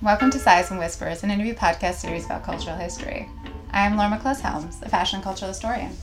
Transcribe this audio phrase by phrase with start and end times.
[0.00, 3.28] Welcome to Sighs and Whispers, an interview podcast series about cultural history.
[3.72, 5.96] I am Laura McLaws Helms, a fashion and cultural historian.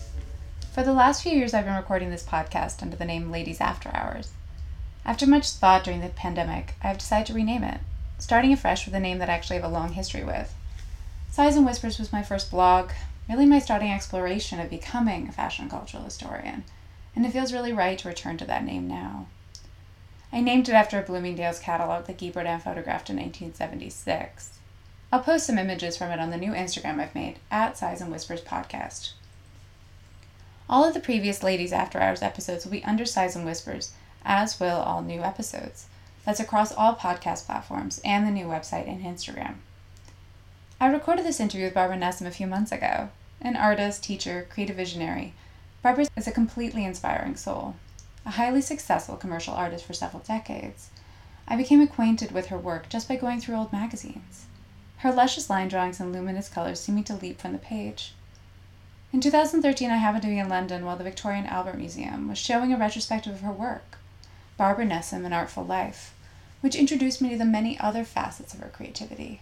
[0.73, 3.89] For the last few years, I've been recording this podcast under the name Ladies After
[3.93, 4.33] Hours.
[5.05, 7.79] After much thought during the pandemic, I have decided to rename it,
[8.19, 10.53] starting afresh with a name that I actually have a long history with.
[11.31, 12.91] Sighs and Whispers was my first blog,
[13.29, 16.65] really my starting exploration of becoming a fashion and cultural historian,
[17.15, 19.27] and it feels really right to return to that name now.
[20.35, 24.59] I named it after a Bloomingdale's catalog that Bourdin photographed in 1976.
[25.09, 28.11] I'll post some images from it on the new Instagram I've made, at Sighs and
[28.11, 29.13] Whispers Podcast.
[30.69, 33.93] All of the previous Ladies After Hours episodes will be under Sighs and Whispers,
[34.25, 35.85] as will all new episodes.
[36.25, 39.59] That's across all podcast platforms and the new website and Instagram.
[40.81, 43.07] I recorded this interview with Barbara Nessim a few months ago.
[43.39, 45.33] An artist, teacher, creative visionary,
[45.81, 47.75] Barbara is a completely inspiring soul
[48.25, 50.89] a highly successful commercial artist for several decades.
[51.47, 54.45] I became acquainted with her work just by going through old magazines.
[54.97, 58.13] Her luscious line drawings and luminous colors seemed to leap from the page.
[59.13, 62.39] In 2013, I happened to be in London while the Victoria and Albert Museum was
[62.39, 63.99] showing a retrospective of her work,
[64.57, 66.13] Barbara Nessim, An Artful Life,
[66.61, 69.41] which introduced me to the many other facets of her creativity.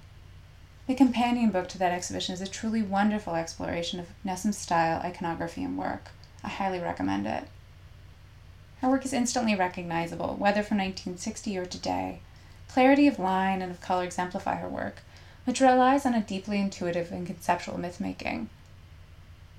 [0.88, 5.64] The companion book to that exhibition is a truly wonderful exploration of Nessim's style, iconography,
[5.64, 6.10] and work.
[6.44, 7.48] I highly recommend it.
[8.84, 12.20] Her work is instantly recognizable, whether from 1960 or today.
[12.68, 15.04] Clarity of line and of color exemplify her work,
[15.46, 18.50] which relies on a deeply intuitive and conceptual myth-making.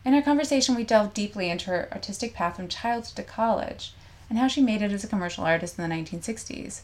[0.05, 3.95] In our conversation, we delved deeply into her artistic path from childhood to college
[4.29, 6.83] and how she made it as a commercial artist in the 1960s.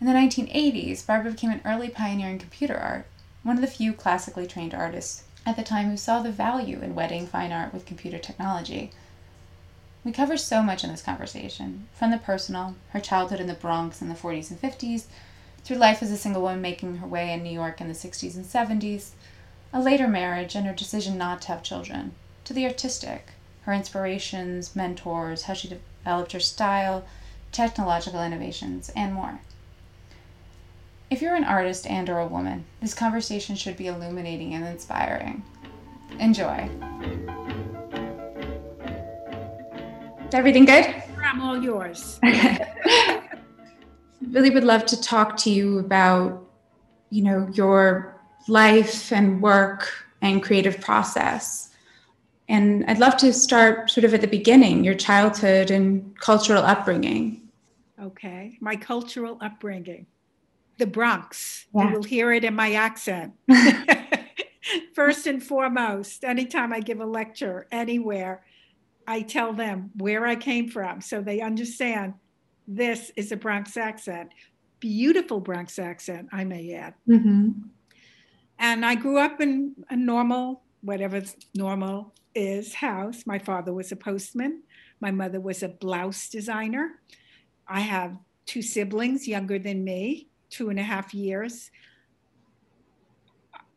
[0.00, 3.06] In the 1980s, Barbara became an early pioneer in computer art,
[3.42, 6.94] one of the few classically trained artists at the time who saw the value in
[6.94, 8.92] wedding fine art with computer technology
[10.04, 14.00] we cover so much in this conversation, from the personal, her childhood in the Bronx
[14.00, 15.04] in the 40s and 50s,
[15.64, 18.36] through life as a single woman making her way in New York in the 60s
[18.36, 19.10] and 70s,
[19.72, 22.14] a later marriage and her decision not to have children,
[22.44, 23.28] to the artistic,
[23.62, 27.04] her inspirations, mentors, how she developed her style,
[27.52, 29.40] technological innovations, and more.
[31.10, 35.42] If you're an artist and or a woman, this conversation should be illuminating and inspiring.
[36.18, 36.68] Enjoy.
[40.32, 41.02] Everything good?
[41.24, 42.20] I'm all yours.
[44.30, 46.44] really would love to talk to you about,
[47.10, 49.90] you know, your life and work
[50.20, 51.70] and creative process.
[52.48, 57.48] And I'd love to start sort of at the beginning, your childhood and cultural upbringing.
[58.00, 60.06] Okay, my cultural upbringing.
[60.78, 61.66] The Bronx.
[61.74, 61.88] Yeah.
[61.88, 63.32] You will hear it in my accent.
[64.94, 68.42] First and foremost, anytime I give a lecture anywhere,
[69.08, 72.12] I tell them where I came from so they understand
[72.68, 74.28] this is a Bronx accent.
[74.80, 76.92] Beautiful Bronx accent, I may add.
[77.08, 77.52] Mm-hmm.
[78.58, 81.22] And I grew up in a normal, whatever
[81.54, 83.26] normal is, house.
[83.26, 84.62] My father was a postman.
[85.00, 87.00] My mother was a blouse designer.
[87.66, 88.14] I have
[88.44, 91.70] two siblings younger than me, two and a half years,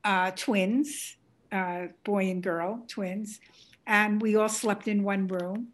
[0.03, 1.16] uh, twins,
[1.53, 3.40] uh, boy and girl, twins
[3.88, 5.69] and we all slept in one room.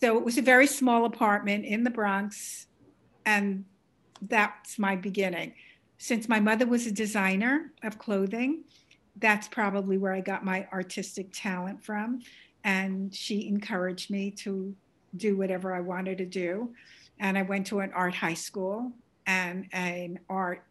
[0.00, 2.66] So it was a very small apartment in the Bronx,
[3.26, 3.64] and
[4.22, 5.54] that's my beginning.
[5.98, 8.64] Since my mother was a designer of clothing,
[9.16, 12.20] that's probably where I got my artistic talent from.
[12.64, 14.74] And she encouraged me to
[15.16, 16.72] do whatever I wanted to do.
[17.18, 18.92] And I went to an art high school
[19.26, 20.64] and an art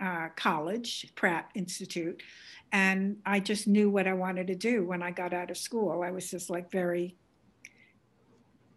[0.00, 2.22] uh, college, Pratt Institute
[2.72, 6.02] and I just knew what I wanted to do when I got out of school.
[6.02, 7.16] I was just like very,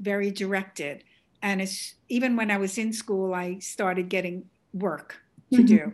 [0.02, 1.06] very directed.
[1.42, 5.18] And it's, even when I was in school, I started getting work
[5.54, 5.66] to mm-hmm.
[5.66, 5.94] do,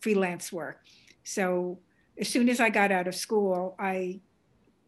[0.00, 0.84] freelance work.
[1.24, 1.80] So
[2.18, 4.20] as soon as I got out of school, I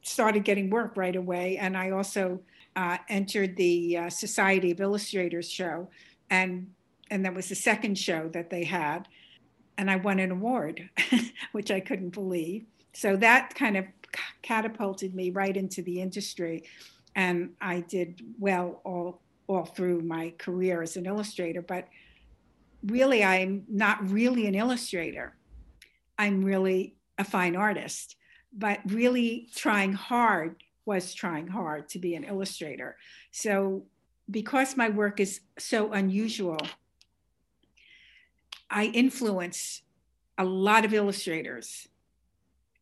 [0.02, 1.58] started getting work right away.
[1.58, 2.40] And I also
[2.76, 5.88] uh, entered the uh, Society of Illustrators show.
[6.30, 6.70] And,
[7.10, 9.08] and that was the second show that they had
[9.78, 10.88] and I won an award,
[11.52, 12.66] which I couldn't believe.
[12.92, 13.86] So that kind of
[14.42, 16.64] catapulted me right into the industry.
[17.14, 21.62] And I did well all, all through my career as an illustrator.
[21.62, 21.88] But
[22.84, 25.34] really, I'm not really an illustrator.
[26.18, 28.16] I'm really a fine artist.
[28.52, 32.96] But really trying hard was trying hard to be an illustrator.
[33.30, 33.84] So
[34.30, 36.58] because my work is so unusual,
[38.72, 39.82] I influence
[40.38, 41.88] a lot of illustrators.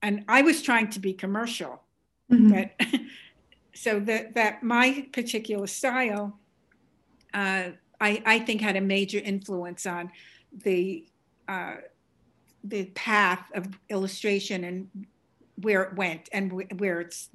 [0.02, 1.82] And I was trying to be commercial,
[2.30, 2.52] mm-hmm.
[2.52, 2.70] but
[3.74, 6.38] so that that my particular style,
[7.34, 7.70] uh,
[8.00, 10.10] I I think had a major influence on
[10.64, 11.04] the
[11.48, 11.76] uh,
[12.64, 14.88] the path of illustration and
[15.56, 17.28] where it went and where it's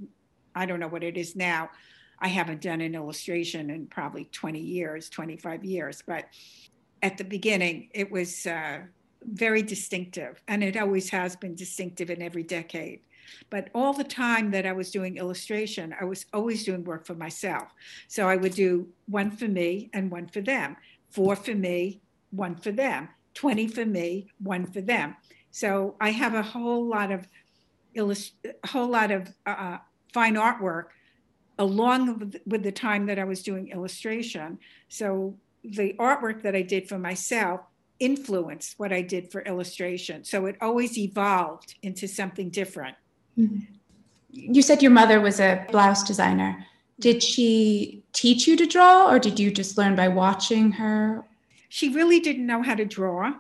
[0.56, 1.70] I don't know what it is now.
[2.18, 6.26] I haven't done an illustration in probably 20 years, 25 years, but
[7.06, 8.80] at the beginning it was uh,
[9.22, 13.02] very distinctive and it always has been distinctive in every decade.
[13.50, 17.16] But all the time that I was doing illustration, I was always doing work for
[17.16, 17.68] myself.
[18.08, 20.78] So I would do one for me and one for them,
[21.12, 25.16] four for me, one for them, 20 for me, one for them.
[25.52, 27.28] So I have a whole lot of
[27.94, 29.78] illust- a whole lot of uh,
[30.12, 30.86] fine artwork
[31.58, 34.60] along with the time that I was doing illustration.
[34.90, 35.38] So
[35.70, 37.62] the artwork that I did for myself
[38.00, 40.24] influenced what I did for illustration.
[40.24, 42.96] So it always evolved into something different.
[43.38, 43.60] Mm-hmm.
[44.32, 46.66] You said your mother was a blouse designer.
[47.00, 51.24] Did she teach you to draw or did you just learn by watching her?
[51.70, 53.34] She really didn't know how to draw.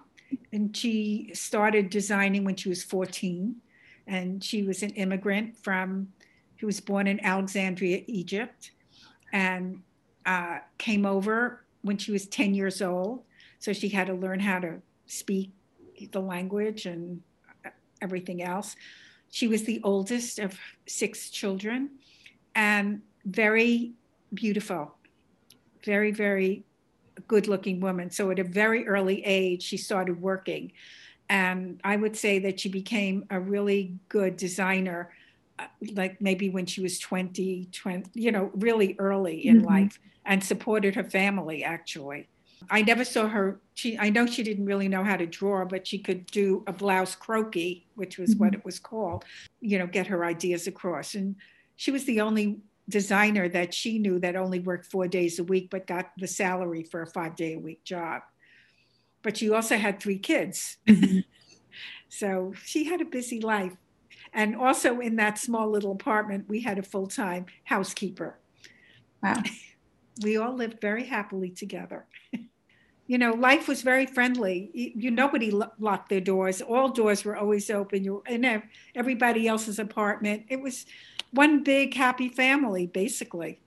[0.52, 3.56] And she started designing when she was 14.
[4.08, 6.10] And she was an immigrant from,
[6.58, 8.72] she was born in Alexandria, Egypt,
[9.34, 9.82] and
[10.26, 13.24] uh, came over when she was 10 years old.
[13.60, 15.52] So she had to learn how to speak
[16.12, 17.22] the language and
[18.02, 18.76] everything else.
[19.30, 21.92] She was the oldest of six children
[22.56, 23.94] and very
[24.34, 24.96] beautiful,
[25.84, 26.64] very, very
[27.28, 28.10] good looking woman.
[28.10, 30.72] So at a very early age, she started working.
[31.30, 35.12] And I would say that she became a really good designer,
[35.94, 39.68] like maybe when she was 20, 20 you know, really early in mm-hmm.
[39.68, 42.28] life and supported her family actually.
[42.70, 43.60] I never saw her.
[43.74, 46.74] She, I know she didn't really know how to draw, but she could do a
[46.74, 48.44] blouse croquis, which was mm-hmm.
[48.44, 49.26] what it was called.
[49.62, 51.16] You know, get her ideas across.
[51.16, 51.36] And
[51.76, 55.70] she was the only designer that she knew that only worked four days a week,
[55.70, 58.22] but got the salary for a five day a week job.
[59.22, 61.20] But she also had three kids, mm-hmm.
[62.10, 63.76] so she had a busy life.
[64.36, 68.38] And also in that small little apartment, we had a full time housekeeper.
[69.24, 69.42] Wow.
[70.24, 72.06] we all lived very happily together.
[73.08, 74.70] you know, life was very friendly.
[74.74, 76.62] You, nobody locked their doors.
[76.62, 78.04] All doors were always open.
[78.04, 78.62] You in
[78.94, 80.44] everybody else's apartment.
[80.50, 80.86] It was
[81.32, 83.62] one big happy family, basically.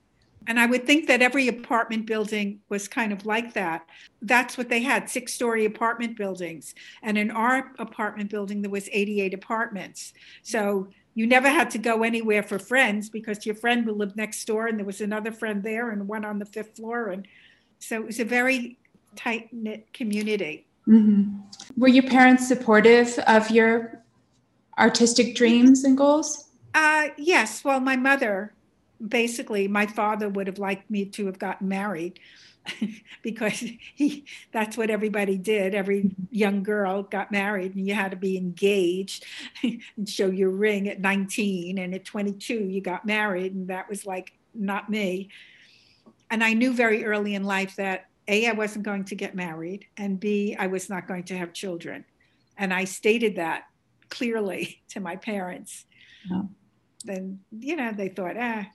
[0.47, 3.85] And I would think that every apartment building was kind of like that.
[4.21, 6.73] That's what they had six story apartment buildings.
[7.03, 10.13] And in our apartment building, there was 88 apartments.
[10.41, 14.45] So you never had to go anywhere for friends because your friend would live next
[14.45, 17.09] door and there was another friend there and one on the fifth floor.
[17.09, 17.27] And
[17.79, 18.77] so it was a very
[19.15, 20.65] tight knit community.
[20.87, 21.39] Mm-hmm.
[21.77, 24.03] Were your parents supportive of your
[24.77, 26.49] artistic dreams and goals?
[26.73, 27.63] Uh, yes.
[27.63, 28.53] Well, my mother,
[29.05, 32.19] basically, my father would have liked me to have gotten married
[33.23, 33.63] because
[33.95, 35.73] he that's what everybody did.
[35.73, 39.25] Every young girl got married, and you had to be engaged
[39.63, 41.77] and show your ring at 19.
[41.77, 45.29] And at 22, you got married, and that was like not me.
[46.31, 49.85] And I knew very early in life that a, I wasn't going to get married,
[49.97, 52.05] and B, I was not going to have children.
[52.57, 53.63] And I stated that
[54.09, 55.85] clearly to my parents.
[56.31, 56.49] Oh.
[57.05, 58.67] Then, you know, they thought, ah,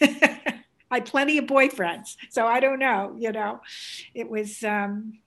[0.00, 2.16] I had plenty of boyfriends.
[2.30, 3.60] So I don't know, you know,
[4.14, 5.18] it was, um,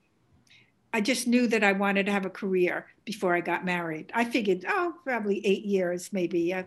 [0.94, 4.12] I just knew that I wanted to have a career before I got married.
[4.14, 6.64] I figured, oh, probably eight years, maybe uh,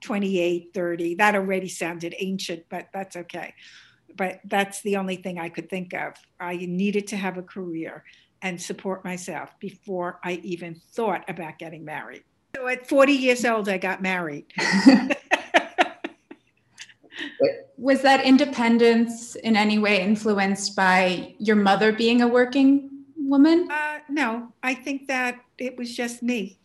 [0.00, 1.14] 28, 30.
[1.16, 3.54] That already sounded ancient, but that's okay
[4.16, 6.14] but that's the only thing I could think of.
[6.38, 8.04] I needed to have a career
[8.40, 12.24] and support myself before I even thought about getting married.
[12.54, 14.46] So at 40 years old, I got married.
[17.76, 23.68] Was that independence in any way influenced by your mother being a working woman?
[23.70, 26.58] Uh, no, I think that it was just me.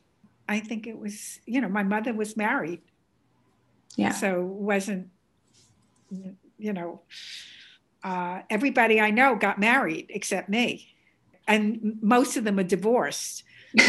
[0.47, 2.81] I think it was, you know, my mother was married.
[3.95, 4.11] Yeah.
[4.11, 5.09] So wasn't
[6.57, 7.01] you know,
[8.03, 10.95] uh, everybody I know got married except me,
[11.47, 13.43] and most of them are divorced.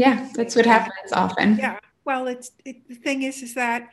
[0.00, 1.56] yeah, that's what happens often.
[1.56, 1.78] Yeah.
[2.04, 3.88] Well, it's it, the thing is, is that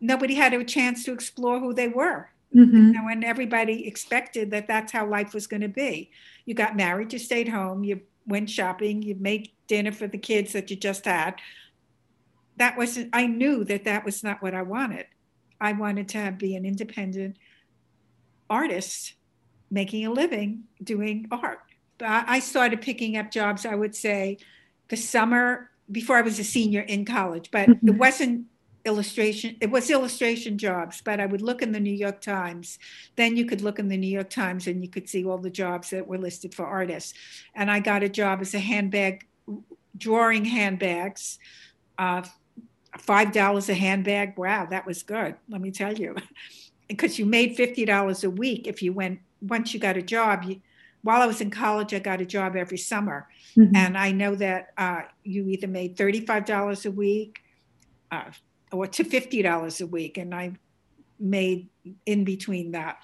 [0.00, 2.30] nobody had a chance to explore who they were.
[2.54, 2.76] Mm-hmm.
[2.76, 6.10] You know, and everybody expected that that's how life was going to be.
[6.46, 10.52] You got married, you stayed home, you went shopping, you made dinner for the kids
[10.52, 11.34] that you just had.
[12.56, 13.10] That wasn't.
[13.12, 15.06] I knew that that was not what I wanted.
[15.60, 17.36] I wanted to be an independent
[18.48, 19.14] artist
[19.70, 21.60] making a living doing art.
[21.98, 24.38] But I started picking up jobs, I would say,
[24.88, 27.88] the summer before I was a senior in college, but mm-hmm.
[27.88, 28.46] it wasn't
[28.84, 32.78] illustration it was illustration jobs but i would look in the new york times.
[33.16, 35.50] Then you could look in the new york times and you could see all the
[35.50, 37.14] jobs that were listed for artists.
[37.54, 39.26] And i got a job as a handbag
[39.96, 41.38] drawing handbags
[41.98, 42.22] uh,
[42.98, 44.36] five dollars a handbag.
[44.36, 46.16] Wow that was good let me tell you.
[46.86, 50.42] Because you made fifty dollars a week if you went once you got a job
[50.44, 50.60] you,
[51.04, 53.76] while i was in college i got a job every summer mm-hmm.
[53.76, 57.44] and i know that uh, you either made $35 a week
[58.10, 58.30] uh,
[58.72, 60.18] or to $50 a week.
[60.18, 60.52] And I
[61.18, 61.68] made
[62.06, 62.98] in between that.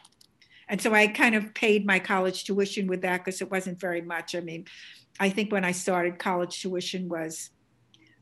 [0.69, 4.03] And so I kind of paid my college tuition with that because it wasn't very
[4.03, 4.35] much.
[4.35, 4.67] I mean,
[5.19, 7.51] I think when I started, college tuition was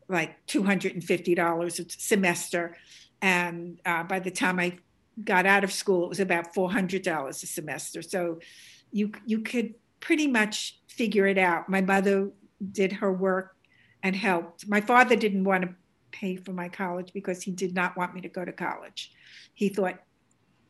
[0.08, 2.76] like $250 a semester.
[3.20, 4.78] And uh, by the time I
[5.22, 8.00] got out of school, it was about $400 a semester.
[8.00, 8.38] So
[8.92, 11.68] you, you could pretty much figure it out.
[11.68, 12.30] My mother
[12.72, 13.56] did her work
[14.02, 14.68] and helped.
[14.68, 15.74] My father didn't want to
[16.10, 19.12] pay for my college because he did not want me to go to college.
[19.54, 20.00] He thought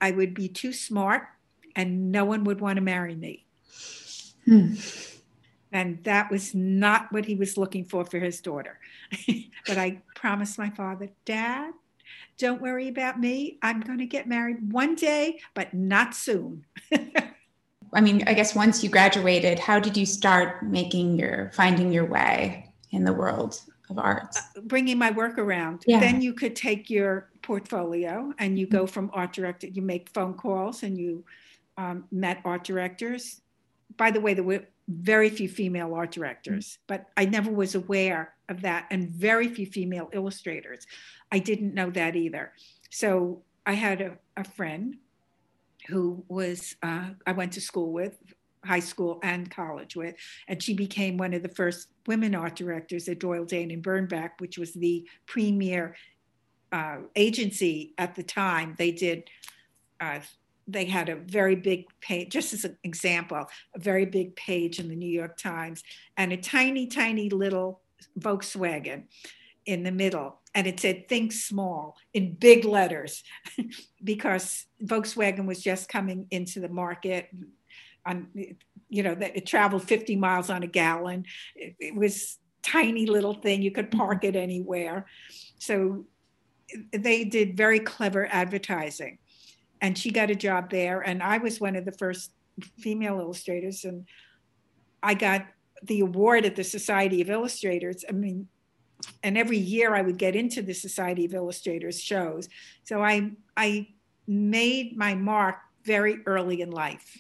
[0.01, 1.23] I would be too smart
[1.77, 3.47] and no one would want to marry me.
[4.45, 4.75] Hmm.
[5.71, 8.79] And that was not what he was looking for for his daughter.
[9.67, 11.73] but I promised my father, Dad,
[12.39, 13.59] don't worry about me.
[13.63, 16.65] I'm going to get married one day, but not soon.
[17.93, 22.05] I mean, I guess once you graduated, how did you start making your finding your
[22.05, 23.61] way in the world?
[23.91, 24.39] of arts?
[24.39, 25.85] Uh, bringing my work around.
[25.87, 26.01] Yeah.
[26.01, 30.35] then you could take your portfolio and you go from art director you make phone
[30.35, 31.25] calls and you
[31.77, 33.41] um, met art directors.
[33.97, 38.33] By the way there were very few female art directors but i never was aware
[38.49, 40.87] of that and very few female illustrators.
[41.31, 42.53] I didn't know that either.
[42.91, 44.97] So i had a, a friend
[45.89, 48.19] who was uh, i went to school with
[48.65, 50.15] high school and college with.
[50.47, 54.33] And she became one of the first women art directors at Doyle Dane and Bernbach,
[54.39, 55.97] which was the premier
[56.73, 58.75] uh, agency at the time.
[58.79, 59.25] They did,
[60.01, 60.21] uh,
[60.67, 64.89] they had a very big page, just as an example, a very big page in
[64.89, 65.83] the New York Times
[66.17, 67.81] and a tiny, tiny little
[68.19, 69.05] Volkswagen
[69.65, 70.38] in the middle.
[70.55, 73.23] And it said, think small in big letters
[74.05, 77.29] because Volkswagen was just coming into the market
[78.07, 78.29] on,
[78.89, 81.27] you know, that it traveled 50 miles on a gallon.
[81.55, 83.63] It, it was tiny little thing.
[83.63, 85.07] You could park it anywhere.
[85.59, 86.07] So
[86.93, 89.19] they did very clever advertising.
[89.81, 91.01] And she got a job there.
[91.01, 92.33] And I was one of the first
[92.79, 93.85] female illustrators.
[93.85, 94.07] And
[95.03, 95.47] I got
[95.83, 98.05] the award at the Society of Illustrators.
[98.09, 98.49] I mean,
[99.23, 102.49] and every year I would get into the Society of Illustrators shows.
[102.85, 103.89] So I I
[104.27, 107.19] made my mark very early in life.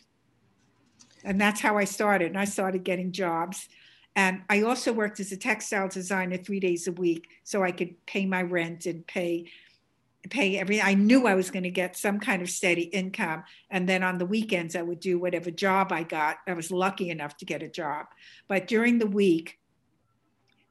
[1.24, 2.28] And that's how I started.
[2.28, 3.68] And I started getting jobs.
[4.14, 7.94] And I also worked as a textile designer three days a week so I could
[8.06, 9.50] pay my rent and pay
[10.30, 10.84] pay everything.
[10.84, 13.44] I knew I was going to get some kind of steady income.
[13.70, 16.38] And then on the weekends, I would do whatever job I got.
[16.46, 18.06] I was lucky enough to get a job.
[18.48, 19.58] But during the week,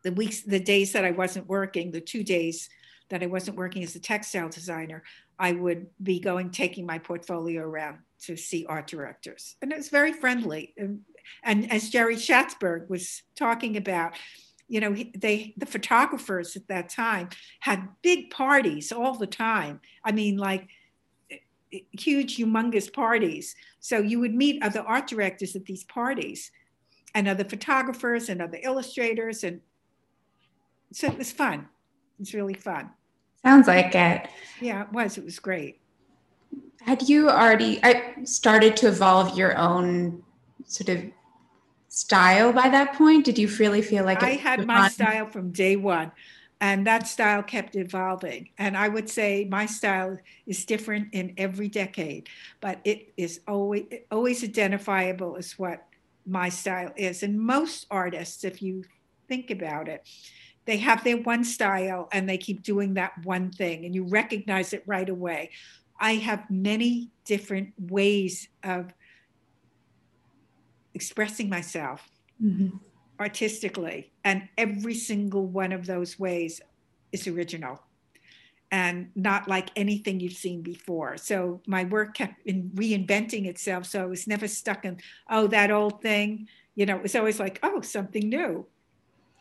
[0.03, 2.69] the weeks, the days that I wasn't working, the two days
[3.09, 5.03] that I wasn't working as a textile designer,
[5.39, 9.55] I would be going, taking my portfolio around to see art directors.
[9.61, 10.73] And it was very friendly.
[10.77, 14.13] And, as Jerry Schatzberg was talking about,
[14.69, 19.81] you know, they the photographers at that time had big parties all the time.
[20.03, 20.67] I mean, like
[21.91, 23.55] huge, humongous parties.
[23.79, 26.51] So you would meet other art directors at these parties,
[27.13, 29.61] and other photographers and other illustrators, and
[30.91, 31.67] so it was fun.
[32.19, 32.89] It's really fun.
[33.43, 34.27] Sounds like it.
[34.59, 35.17] Yeah, it was.
[35.17, 35.81] It was great
[36.87, 40.23] had you already I started to evolve your own
[40.65, 41.03] sort of
[41.89, 43.25] style by that point?
[43.25, 44.89] Did you really feel like I had my on?
[44.89, 46.11] style from day one?
[46.59, 48.49] And that style kept evolving.
[48.57, 50.17] And I would say my style
[50.47, 52.29] is different in every decade,
[52.61, 55.85] but it is always always identifiable as what
[56.25, 57.21] my style is.
[57.21, 58.85] And most artists, if you
[59.27, 60.07] think about it,
[60.67, 64.73] they have their one style and they keep doing that one thing and you recognize
[64.73, 65.49] it right away.
[65.99, 68.93] I have many different ways of
[70.93, 72.07] expressing myself
[72.43, 72.77] mm-hmm.
[73.19, 76.61] artistically, and every single one of those ways
[77.11, 77.81] is original
[78.69, 81.17] and not like anything you've seen before.
[81.17, 83.85] So my work kept in reinventing itself.
[83.85, 84.97] So I was never stuck in,
[85.29, 86.49] oh, that old thing.
[86.75, 88.67] You know, it was always like, oh, something new.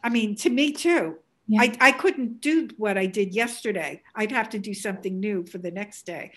[0.07, 1.17] I mean, to me too.
[1.49, 1.63] Yeah.
[1.63, 4.03] I, I couldn't do what I did yesterday.
[4.15, 6.33] I'd have to do something new for the next day.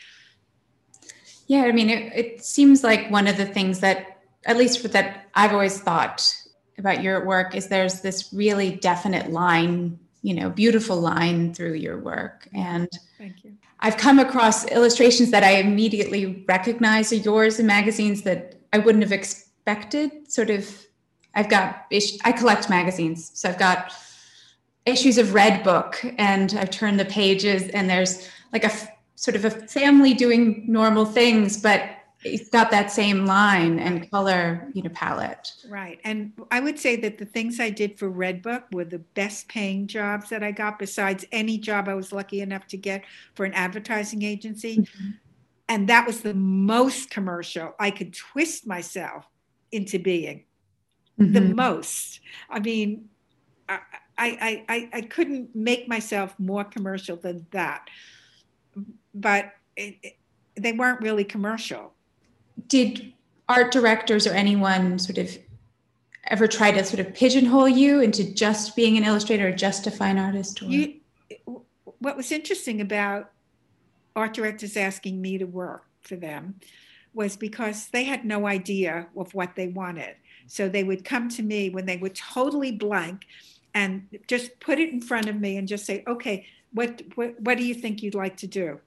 [1.47, 5.29] Yeah, I mean, it, it seems like one of the things that, at least that
[5.35, 6.33] I've always thought
[6.77, 11.97] about your work, is there's this really definite line you know, beautiful line through your
[11.99, 12.47] work.
[12.53, 13.53] And Thank you.
[13.79, 19.03] I've come across illustrations that I immediately recognize are yours in magazines that I wouldn't
[19.03, 20.29] have expected.
[20.29, 20.85] Sort of,
[21.35, 21.85] I've got,
[22.23, 23.31] I collect magazines.
[23.33, 23.93] So I've got
[24.85, 28.71] issues of Red Book and I've turned the pages and there's like a
[29.15, 31.91] sort of a family doing normal things, but
[32.23, 36.95] it's got that same line and color you know palette right and i would say
[36.95, 40.77] that the things i did for redbook were the best paying jobs that i got
[40.77, 43.03] besides any job i was lucky enough to get
[43.35, 45.09] for an advertising agency mm-hmm.
[45.69, 49.25] and that was the most commercial i could twist myself
[49.71, 50.43] into being
[51.19, 51.33] mm-hmm.
[51.33, 53.09] the most i mean
[53.67, 53.79] I,
[54.17, 57.87] I i i couldn't make myself more commercial than that
[59.13, 60.17] but it, it,
[60.55, 61.93] they weren't really commercial
[62.67, 63.13] did
[63.47, 65.37] art directors or anyone sort of
[66.27, 69.91] ever try to sort of pigeonhole you into just being an illustrator or just a
[69.91, 70.61] fine artist?
[70.61, 70.65] Or?
[70.65, 70.99] You,
[71.99, 73.31] what was interesting about
[74.15, 76.55] art directors asking me to work for them
[77.13, 80.15] was because they had no idea of what they wanted.
[80.49, 83.25] So they would come to me when they were totally blank
[83.73, 87.57] and just put it in front of me and just say, okay, what, what, what
[87.57, 88.79] do you think you'd like to do?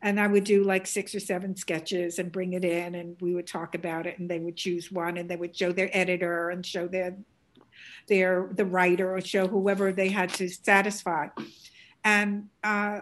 [0.00, 3.34] And I would do like six or seven sketches and bring it in and we
[3.34, 6.50] would talk about it and they would choose one and they would show their editor
[6.50, 7.16] and show their,
[8.06, 11.28] their, the writer or show whoever they had to satisfy.
[12.04, 13.00] And uh,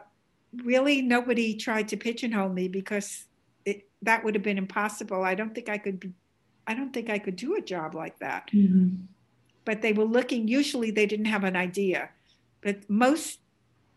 [0.65, 3.27] really nobody tried to pigeonhole me because
[3.67, 5.23] it, that would have been impossible.
[5.23, 6.13] I don't think I could be,
[6.67, 8.51] I don't think I could do a job like that.
[8.53, 8.97] Mm-hmm.
[9.65, 12.11] But they were looking, usually they didn't have an idea.
[12.61, 13.41] But most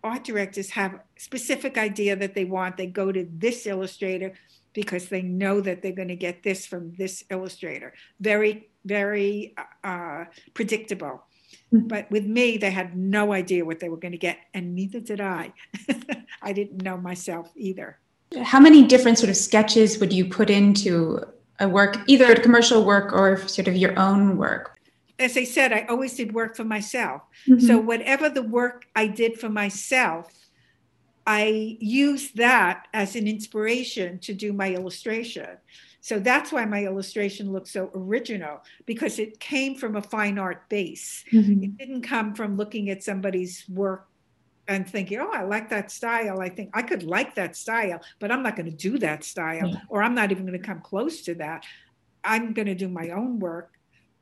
[0.03, 4.33] art directors have a specific idea that they want they go to this illustrator
[4.73, 10.23] because they know that they're going to get this from this illustrator very very uh,
[10.53, 11.23] predictable
[11.73, 11.87] mm-hmm.
[11.87, 14.99] but with me they had no idea what they were going to get and neither
[14.99, 15.51] did i
[16.41, 17.99] i didn't know myself either
[18.43, 21.19] how many different sort of sketches would you put into
[21.59, 24.79] a work either commercial work or sort of your own work
[25.19, 27.21] as I said, I always did work for myself.
[27.47, 27.67] Mm-hmm.
[27.67, 30.33] So whatever the work I did for myself,
[31.27, 35.57] I used that as an inspiration to do my illustration.
[36.01, 40.69] So that's why my illustration looks so original because it came from a fine art
[40.69, 41.25] base.
[41.31, 41.63] Mm-hmm.
[41.63, 44.08] It didn't come from looking at somebody's work
[44.69, 46.39] and thinking, oh, I like that style.
[46.39, 49.81] I think I could like that style, but I'm not going to do that style,
[49.89, 51.65] or I'm not even going to come close to that.
[52.23, 53.73] I'm going to do my own work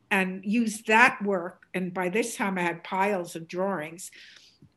[0.09, 1.63] and use that work.
[1.73, 4.09] And by this time, I had piles of drawings.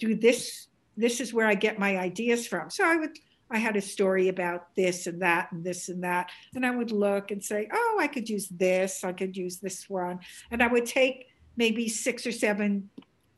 [0.01, 0.67] Do this.
[0.97, 2.69] This is where I get my ideas from.
[2.69, 3.17] So I would.
[3.53, 6.93] I had a story about this and that and this and that, and I would
[6.93, 9.03] look and say, "Oh, I could use this.
[9.03, 10.21] I could use this one,"
[10.53, 12.91] and I would take maybe six or seven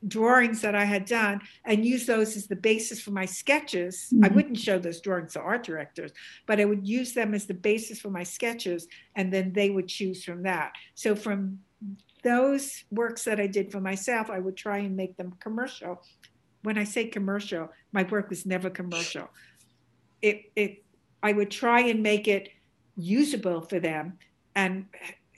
[0.09, 4.09] drawings that I had done and use those as the basis for my sketches.
[4.13, 4.25] Mm-hmm.
[4.25, 6.13] I wouldn't show those drawings to art directors,
[6.47, 9.89] but I would use them as the basis for my sketches, and then they would
[9.89, 10.73] choose from that.
[10.95, 11.61] So from
[12.23, 16.03] those works that I did for myself, I would try and make them commercial.
[16.63, 19.29] When I say commercial, my work was never commercial.
[20.21, 20.85] It, it,
[21.23, 22.51] I would try and make it
[22.97, 24.19] usable for them
[24.55, 24.87] and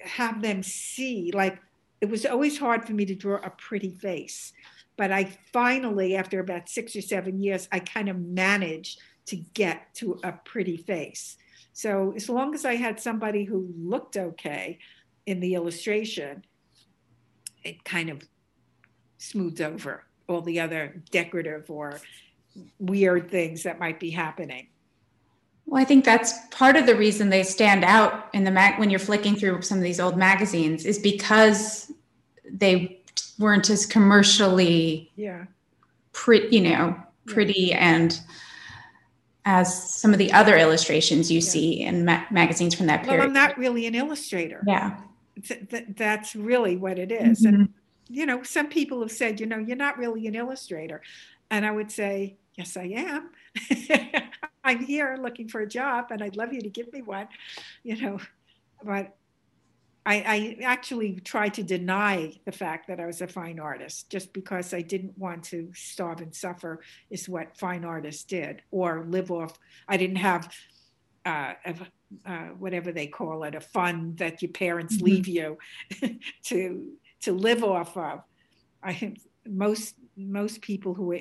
[0.00, 1.31] have them see.
[1.33, 1.59] Like
[2.05, 4.53] it was always hard for me to draw a pretty face,
[4.99, 9.95] but I finally, after about six or seven years, I kind of managed to get
[9.95, 11.38] to a pretty face.
[11.73, 14.81] So as long as I had somebody who looked okay
[15.25, 16.45] in the illustration,
[17.62, 18.23] it kind of
[19.17, 22.01] smooths over all the other decorative or
[22.79, 24.69] weird things that might be happening.
[25.66, 28.90] Well, I think that's part of the reason they stand out in the mag when
[28.90, 31.90] you're flicking through some of these old magazines is because
[32.48, 33.00] they
[33.38, 35.44] weren't as commercially yeah
[36.12, 36.96] pretty you know
[37.27, 37.94] pretty yeah.
[37.94, 38.20] and
[39.44, 41.44] as some of the other illustrations you yeah.
[41.44, 43.18] see in ma- magazines from that period.
[43.18, 44.62] Well, I'm not really an illustrator.
[44.66, 44.96] Yeah
[45.42, 47.44] th- th- that's really what it is.
[47.44, 47.55] Mm-hmm.
[47.55, 47.68] And,
[48.09, 51.03] you know, some people have said, you know, you're not really an illustrator.
[51.50, 53.31] And I would say, yes, I am.
[54.64, 57.29] I'm here looking for a job and I'd love you to give me one,
[57.83, 58.19] you know,
[58.83, 59.17] but
[60.07, 64.33] I, I, actually tried to deny the fact that I was a fine artist just
[64.35, 69.31] because I didn't want to starve and suffer, is what fine artists did, or live
[69.31, 69.59] off.
[69.88, 70.53] I didn't have
[71.25, 71.55] uh,
[72.27, 75.07] uh, whatever they call it, a fund that your parents mm-hmm.
[75.07, 75.59] leave you
[76.45, 78.21] to to live off of.
[78.83, 81.12] I think most most people who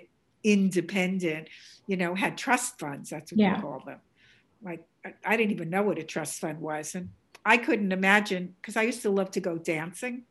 [0.44, 1.48] independent,
[1.88, 3.10] you know, had trust funds.
[3.10, 3.56] That's what yeah.
[3.56, 4.00] we call them.
[4.62, 7.10] Like I, I didn't even know what a trust fund was, and
[7.46, 10.24] I couldn't imagine because I used to love to go dancing.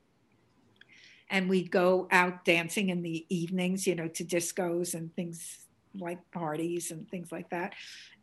[1.33, 5.67] and we'd go out dancing in the evenings, you know, to discos and things
[5.99, 7.73] like parties and things like that.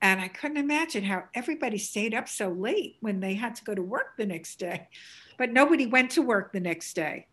[0.01, 3.73] And I couldn't imagine how everybody stayed up so late when they had to go
[3.73, 4.87] to work the next day.
[5.39, 7.27] But nobody went to work the next day.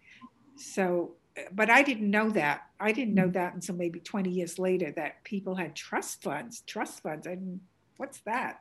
[0.57, 1.13] So,
[1.53, 2.63] but I didn't know that.
[2.81, 6.63] I didn't know that until maybe 20 years later that people had trust funds.
[6.67, 7.27] Trust funds.
[7.27, 7.61] I didn't,
[7.97, 8.61] what's that?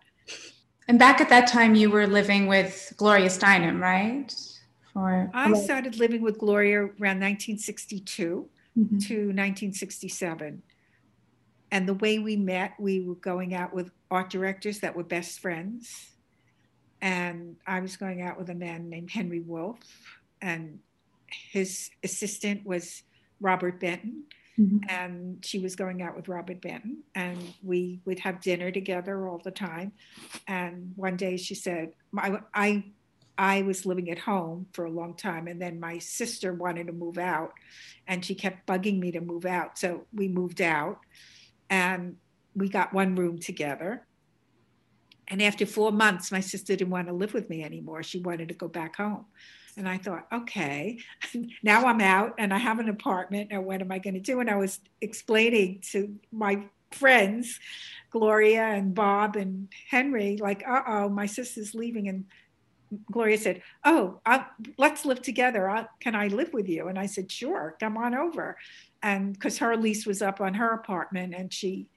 [0.88, 4.34] And back at that time, you were living with Gloria Steinem, right?
[4.94, 8.98] For I started living with Gloria around 1962 mm-hmm.
[9.00, 10.62] to 1967.
[11.72, 15.40] And the way we met, we were going out with art directors that were best
[15.40, 16.12] friends.
[17.02, 19.80] And I was going out with a man named Henry Wolf,
[20.42, 20.80] and
[21.52, 23.04] his assistant was
[23.40, 24.24] Robert Benton.
[24.58, 24.78] Mm-hmm.
[24.88, 29.42] And she was going out with Robert Benton, and we would have dinner together all
[29.44, 29.92] the time.
[30.48, 32.86] And one day she said, I, I,
[33.38, 36.94] I was living at home for a long time, and then my sister wanted to
[36.94, 37.52] move out,
[38.08, 39.78] and she kept bugging me to move out.
[39.78, 41.00] So we moved out,
[41.70, 42.16] and
[42.56, 44.08] we got one room together.
[45.28, 48.04] And after four months, my sister didn't want to live with me anymore.
[48.04, 49.26] She wanted to go back home.
[49.78, 51.00] And I thought, okay,
[51.64, 53.52] now I'm out and I have an apartment.
[53.52, 54.40] Now, what am I going to do?
[54.40, 57.60] And I was explaining to my friends,
[58.10, 62.08] Gloria and Bob and Henry, like, uh oh, my sister's leaving.
[62.08, 62.26] And
[63.12, 64.46] Gloria said, Oh, I'll,
[64.78, 65.70] let's live together.
[65.70, 66.88] I'll, can I live with you?
[66.88, 68.58] And I said, Sure, come on over.
[69.04, 71.88] And because her lease was up on her apartment, and she,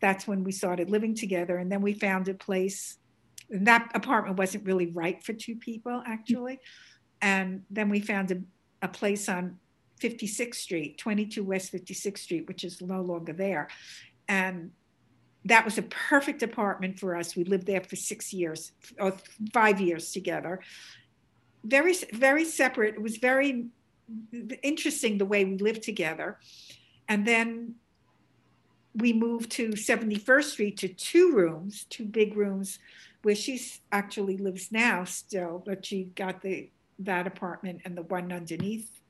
[0.00, 1.56] that's when we started living together.
[1.56, 2.98] And then we found a place.
[3.50, 6.60] And that apartment wasn't really right for two people, actually.
[7.20, 8.40] And then we found a,
[8.82, 9.58] a place on
[10.00, 13.68] 56th Street, 22 West 56th Street, which is no longer there.
[14.28, 14.70] And
[15.44, 17.34] that was a perfect apartment for us.
[17.34, 19.14] We lived there for six years or
[19.52, 20.60] five years together.
[21.64, 22.94] Very, very separate.
[22.94, 23.66] It was very
[24.62, 26.38] interesting the way we lived together.
[27.08, 27.76] And then
[28.94, 32.78] we moved to 71st Street to two rooms, two big rooms,
[33.22, 33.60] where she
[33.92, 39.00] actually lives now still, but she got the that apartment and the one underneath,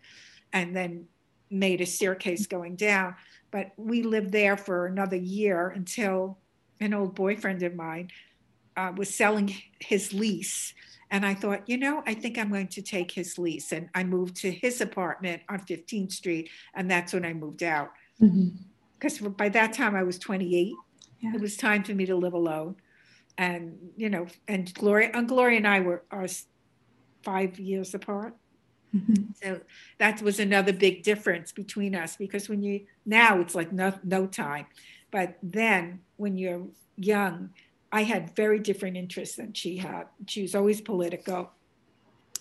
[0.52, 1.06] and then
[1.50, 3.14] made a staircase going down.
[3.50, 6.38] But we lived there for another year until
[6.80, 8.10] an old boyfriend of mine
[8.76, 10.74] uh, was selling his lease.
[11.10, 13.72] And I thought, you know, I think I'm going to take his lease.
[13.72, 16.50] And I moved to his apartment on 15th Street.
[16.74, 17.90] And that's when I moved out.
[18.20, 19.28] Because mm-hmm.
[19.30, 20.74] by that time I was 28.
[21.20, 21.34] Yeah.
[21.34, 22.76] It was time for me to live alone.
[23.38, 26.26] And, you know, and Gloria, and Gloria and I were are
[27.22, 28.34] five years apart.
[28.94, 29.32] Mm-hmm.
[29.42, 29.60] So
[29.98, 34.26] that was another big difference between us because when you now it's like no no
[34.26, 34.66] time,
[35.10, 37.50] but then when you're young,
[37.92, 40.04] I had very different interests than she had.
[40.26, 41.50] She was always political,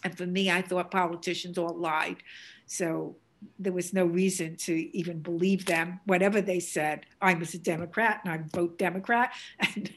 [0.03, 2.17] and for me, I thought politicians all lied.
[2.65, 3.17] So
[3.59, 5.99] there was no reason to even believe them.
[6.05, 9.91] Whatever they said, I was a Democrat and I vote Democrat, and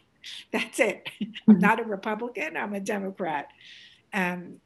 [0.52, 1.08] that's it.
[1.20, 1.58] I'm mm-hmm.
[1.58, 2.56] not a Republican.
[2.56, 3.48] I'm a Democrat.
[4.12, 4.60] And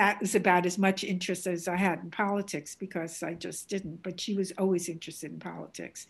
[0.00, 4.02] that was about as much interest as I had in politics because I just didn't.
[4.02, 6.06] But she was always interested in politics.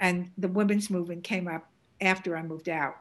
[0.00, 1.66] And the women's movement came up
[2.02, 2.96] after I moved out,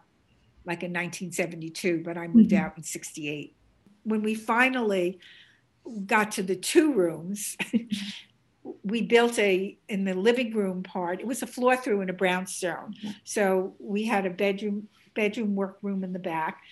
[0.64, 2.64] like in 1972, but I moved mm-hmm.
[2.64, 3.58] out in 68.
[4.04, 5.20] When we finally
[6.06, 7.58] got to the two rooms,
[8.84, 12.14] we built a in the living room part it was a floor through and a
[12.14, 16.64] brownstone so we had a bedroom bedroom work room in the back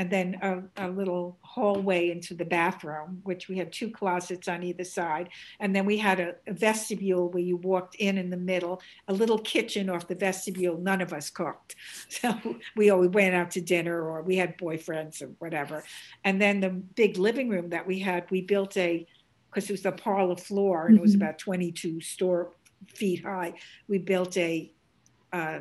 [0.00, 4.62] and then a, a, little hallway into the bathroom, which we had two closets on
[4.62, 5.28] either side.
[5.60, 9.12] And then we had a, a, vestibule where you walked in in the middle, a
[9.12, 10.78] little kitchen off the vestibule.
[10.78, 11.76] None of us cooked.
[12.08, 12.34] So
[12.76, 15.84] we always went out to dinner or we had boyfriends or whatever.
[16.24, 19.06] And then the big living room that we had, we built a,
[19.50, 20.98] because it was the parlor floor and mm-hmm.
[20.98, 21.24] it was mm-hmm.
[21.24, 22.52] about 22 store
[22.86, 23.52] feet high.
[23.86, 24.72] We built a,
[25.30, 25.60] uh,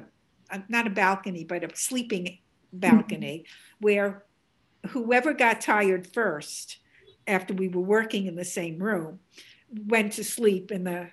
[0.69, 2.39] not a balcony, but a sleeping
[2.71, 3.85] balcony mm-hmm.
[3.85, 4.23] where
[4.87, 6.77] whoever got tired first
[7.27, 9.19] after we were working in the same room
[9.85, 11.09] went to sleep in the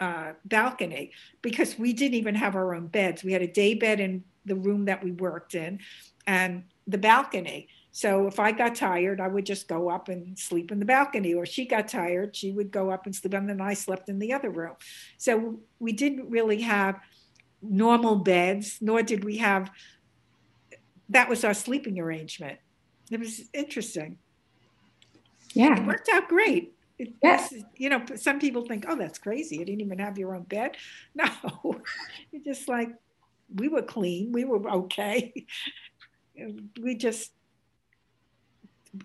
[0.00, 3.24] uh, balcony because we didn't even have our own beds.
[3.24, 5.80] We had a day bed in the room that we worked in
[6.26, 7.68] and the balcony.
[7.92, 11.32] So if I got tired, I would just go up and sleep in the balcony,
[11.32, 14.18] or she got tired, she would go up and sleep, and then I slept in
[14.18, 14.74] the other room.
[15.16, 16.98] So we didn't really have
[17.62, 19.70] normal beds, nor did we have
[21.10, 22.58] that was our sleeping arrangement.
[23.10, 24.18] It was interesting.
[25.52, 25.78] Yeah.
[25.78, 26.74] It worked out great.
[26.98, 27.52] It, yes.
[27.76, 29.56] You know, some people think, oh, that's crazy.
[29.56, 30.76] You didn't even have your own bed.
[31.14, 31.80] No,
[32.32, 32.90] it's just like
[33.54, 34.32] we were clean.
[34.32, 35.32] We were okay.
[36.80, 37.32] we just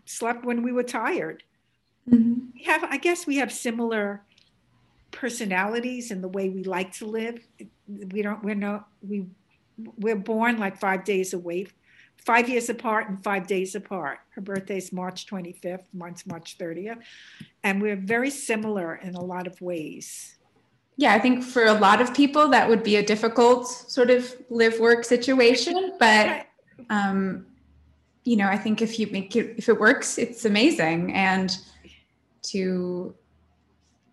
[0.05, 1.43] slept when we were tired.
[2.09, 2.45] Mm-hmm.
[2.55, 4.23] We have, I guess, we have similar
[5.11, 7.45] personalities and the way we like to live.
[7.87, 8.43] We don't.
[8.43, 8.87] We're not.
[9.01, 9.27] We
[9.97, 11.67] we're born like five days away,
[12.25, 14.19] five years apart and five days apart.
[14.31, 16.99] Her birthday's March 25th, mine's March 30th,
[17.63, 20.35] and we're very similar in a lot of ways.
[20.97, 24.35] Yeah, I think for a lot of people that would be a difficult sort of
[24.49, 26.47] live work situation, but
[26.89, 27.45] um,
[28.23, 31.13] you know, I think if you make it, if it works, it's amazing.
[31.13, 31.57] And
[32.43, 33.15] to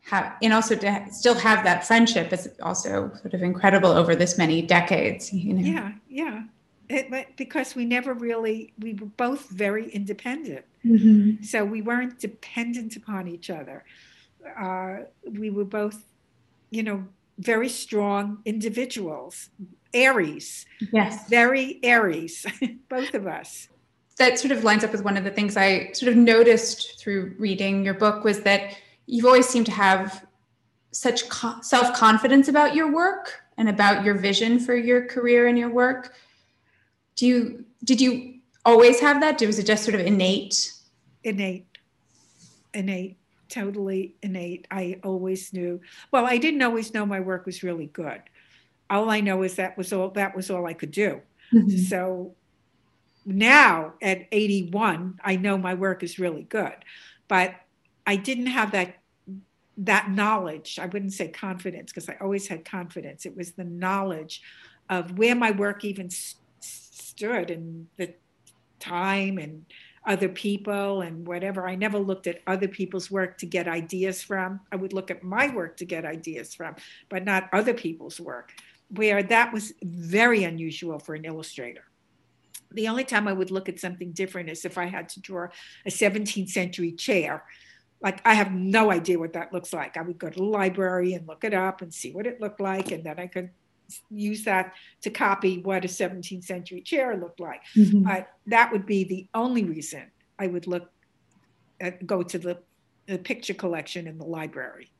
[0.03, 4.39] have, and also to still have that friendship is also sort of incredible over this
[4.39, 5.33] many decades.
[5.33, 5.61] You know?
[5.61, 6.43] Yeah, yeah.
[6.89, 10.65] It, because we never really, we were both very independent.
[10.85, 11.43] Mm-hmm.
[11.43, 13.85] So we weren't dependent upon each other.
[14.59, 16.05] Uh, we were both,
[16.71, 17.05] you know,
[17.39, 19.51] very strong individuals,
[19.93, 20.65] Aries.
[20.93, 21.29] Yes.
[21.29, 22.47] Very Aries,
[22.89, 23.69] both of us
[24.17, 27.35] that sort of lines up with one of the things I sort of noticed through
[27.39, 30.27] reading your book was that you've always seemed to have
[30.91, 35.59] such co- self confidence about your work and about your vision for your career and
[35.59, 36.15] your work.
[37.17, 39.41] Do you did you always have that?
[39.41, 40.73] Was it just sort of innate?
[41.25, 41.67] Innate,
[42.73, 43.17] innate,
[43.49, 44.67] totally innate.
[44.71, 45.81] I always knew.
[46.13, 48.23] Well, I didn't always know my work was really good.
[48.89, 51.21] All I know is that was all that was all I could do.
[51.53, 51.77] Mm-hmm.
[51.79, 52.35] So
[53.27, 56.77] now at 81 i know my work is really good
[57.27, 57.55] but
[58.07, 58.99] i didn't have that
[59.77, 64.43] that knowledge i wouldn't say confidence because i always had confidence it was the knowledge
[64.89, 66.41] of where my work even st-
[67.17, 68.15] stood and the
[68.79, 69.65] time and
[70.07, 74.61] other people and whatever i never looked at other people's work to get ideas from
[74.71, 76.77] i would look at my work to get ideas from
[77.09, 78.53] but not other people's work
[78.91, 81.85] where that was very unusual for an illustrator
[82.73, 85.49] the only time I would look at something different is if I had to draw
[85.87, 87.45] a 17th century chair.
[88.03, 89.97] Like I have no idea what that looks like.
[89.97, 92.61] I would go to the library and look it up and see what it looked
[92.61, 93.51] like, and then I could
[94.11, 94.73] use that
[95.03, 97.63] to copy what a 17th century chair looked like.
[97.77, 98.03] Mm-hmm.
[98.03, 100.91] But that would be the only reason I would look
[101.81, 102.59] at, go to the,
[103.07, 104.91] the picture collection in the library.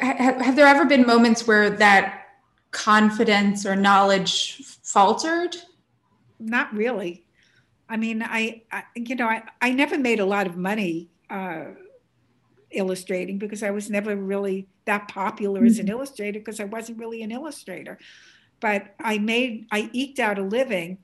[0.00, 2.26] Have, have there ever been moments where that
[2.70, 5.56] confidence or knowledge faltered?
[6.42, 7.24] not really.
[7.88, 11.66] I mean, I, I, you know, I, I never made a lot of money uh,
[12.72, 15.66] illustrating because I was never really that popular mm-hmm.
[15.66, 15.92] as an mm-hmm.
[15.92, 17.98] illustrator because I wasn't really an illustrator.
[18.60, 20.98] But I made, I eked out a living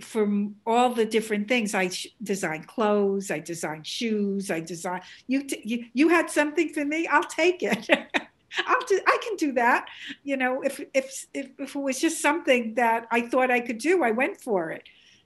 [0.00, 1.74] from all the different things.
[1.74, 5.02] I sh- designed clothes, I designed shoes, I designed.
[5.26, 7.06] You, t- you, you had something for me.
[7.06, 7.88] I'll take it.
[8.66, 9.88] I'll do, I can do that.
[10.22, 13.78] You know, if, if, if, if it was just something that I thought I could
[13.78, 14.82] do, I went for it.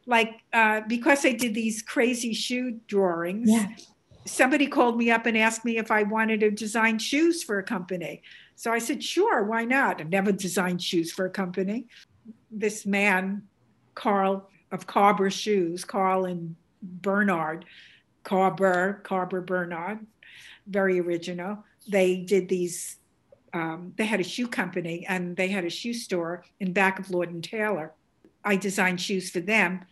[0.06, 3.68] Like, uh, because I did these crazy shoe drawings, yeah.
[4.28, 7.62] Somebody called me up and asked me if I wanted to design shoes for a
[7.62, 8.22] company.
[8.56, 10.00] So I said, sure, why not?
[10.00, 11.86] I've never designed shoes for a company.
[12.50, 13.42] This man,
[13.94, 17.64] Carl of Carber Shoes, Carl and Bernard,
[18.24, 20.06] Carber, Carber Bernard,
[20.66, 21.64] very original.
[21.88, 22.96] They did these
[23.54, 27.10] um, they had a shoe company and they had a shoe store in back of
[27.10, 27.94] Lord and Taylor.
[28.44, 29.86] I designed shoes for them.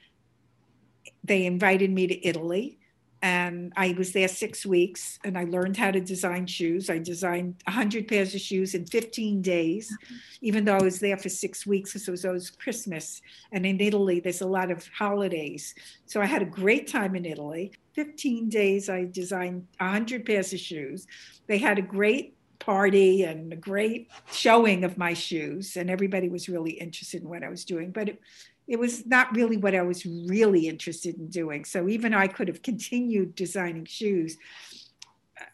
[1.25, 2.79] They invited me to Italy
[3.23, 6.91] and I was there six weeks and I learned how to design shoes.
[6.91, 10.15] I designed 100 pairs of shoes in 15 days, mm-hmm.
[10.43, 13.23] even though I was there for six weeks because it was always Christmas.
[13.53, 15.75] And in Italy, there's a lot of holidays.
[16.05, 17.73] So I had a great time in Italy.
[17.95, 21.07] 15 days, I designed 100 pairs of shoes.
[21.47, 26.49] They had a great party and a great showing of my shoes and everybody was
[26.49, 28.21] really interested in what i was doing but it,
[28.67, 32.49] it was not really what i was really interested in doing so even i could
[32.49, 34.37] have continued designing shoes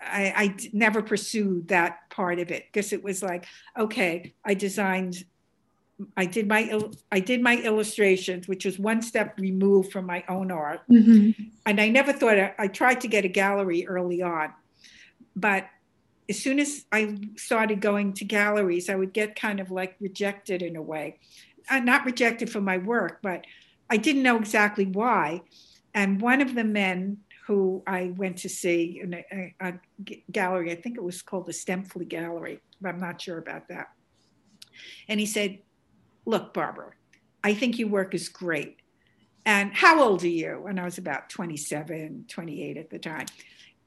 [0.01, 3.47] I, I never pursued that part of it because it was like
[3.79, 5.25] okay i designed
[6.17, 10.51] I did my I did my illustrations, which was one step removed from my own
[10.51, 11.31] art, mm-hmm.
[11.67, 14.53] and I never thought I, I, tried to get a gallery early on,
[15.37, 15.69] but
[16.29, 20.63] as soon as I started going to galleries, I would get kind of like rejected
[20.63, 21.19] in a way.
[21.73, 23.47] Uh, not rejected for my work, but
[23.89, 25.41] I didn't know exactly why.
[25.95, 29.73] And one of the men who I went to see in a, a,
[30.31, 33.87] gallery, I think it was called the Stempfli Gallery, but I'm not sure about that.
[35.09, 35.61] And he said,
[36.27, 36.91] Look, Barbara,
[37.43, 38.81] I think your work is great.
[39.47, 40.67] And how old are you?
[40.69, 43.27] And I was about 27, 28 at the time.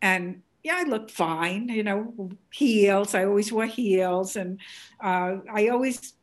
[0.01, 3.13] And yeah, I looked fine, you know, heels.
[3.13, 4.59] I always wore heels and
[5.03, 6.15] uh, I always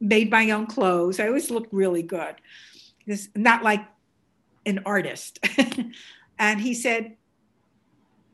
[0.00, 1.20] made my own clothes.
[1.20, 2.36] I always looked really good.
[3.06, 3.84] It's not like
[4.66, 5.38] an artist.
[6.38, 7.16] and he said,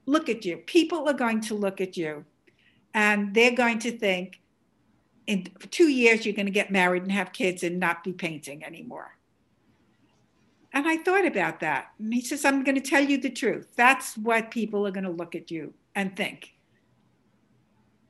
[0.06, 0.58] look at you.
[0.58, 2.24] People are going to look at you
[2.94, 4.40] and they're going to think
[5.26, 8.64] in two years you're going to get married and have kids and not be painting
[8.64, 9.16] anymore.
[10.72, 11.92] And I thought about that.
[11.98, 13.66] And he says, I'm going to tell you the truth.
[13.76, 16.54] That's what people are going to look at you and think.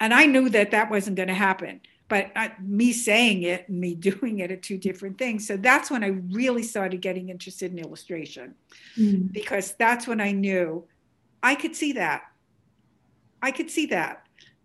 [0.00, 1.80] And I knew that that wasn't going to happen.
[2.08, 5.46] But uh, me saying it and me doing it are two different things.
[5.46, 8.54] So that's when I really started getting interested in illustration
[8.96, 9.32] mm.
[9.32, 10.84] because that's when I knew
[11.42, 12.22] I could see that.
[13.42, 14.22] I could see that.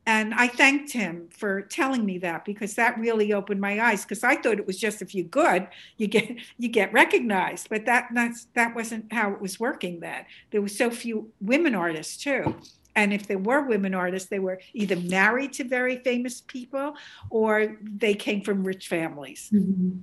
[0.07, 4.03] And I thanked him for telling me that because that really opened my eyes.
[4.03, 7.69] Because I thought it was just if you're good, you get you get recognized.
[7.69, 10.25] But that that's that wasn't how it was working then.
[10.49, 12.55] There were so few women artists too
[12.95, 16.95] and if there were women artists, they were either married to very famous people
[17.29, 19.49] or they came from rich families.
[19.53, 19.99] Mm-hmm.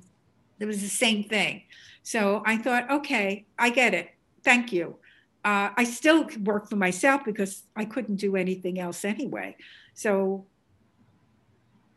[0.61, 1.63] It was the same thing.
[2.03, 4.09] So I thought, okay, I get it.
[4.43, 4.97] Thank you.
[5.45, 9.57] Uh, I still work for myself because I couldn't do anything else anyway.
[9.95, 10.47] So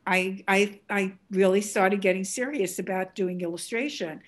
[0.06, 4.22] I, I, I really started getting serious about doing illustration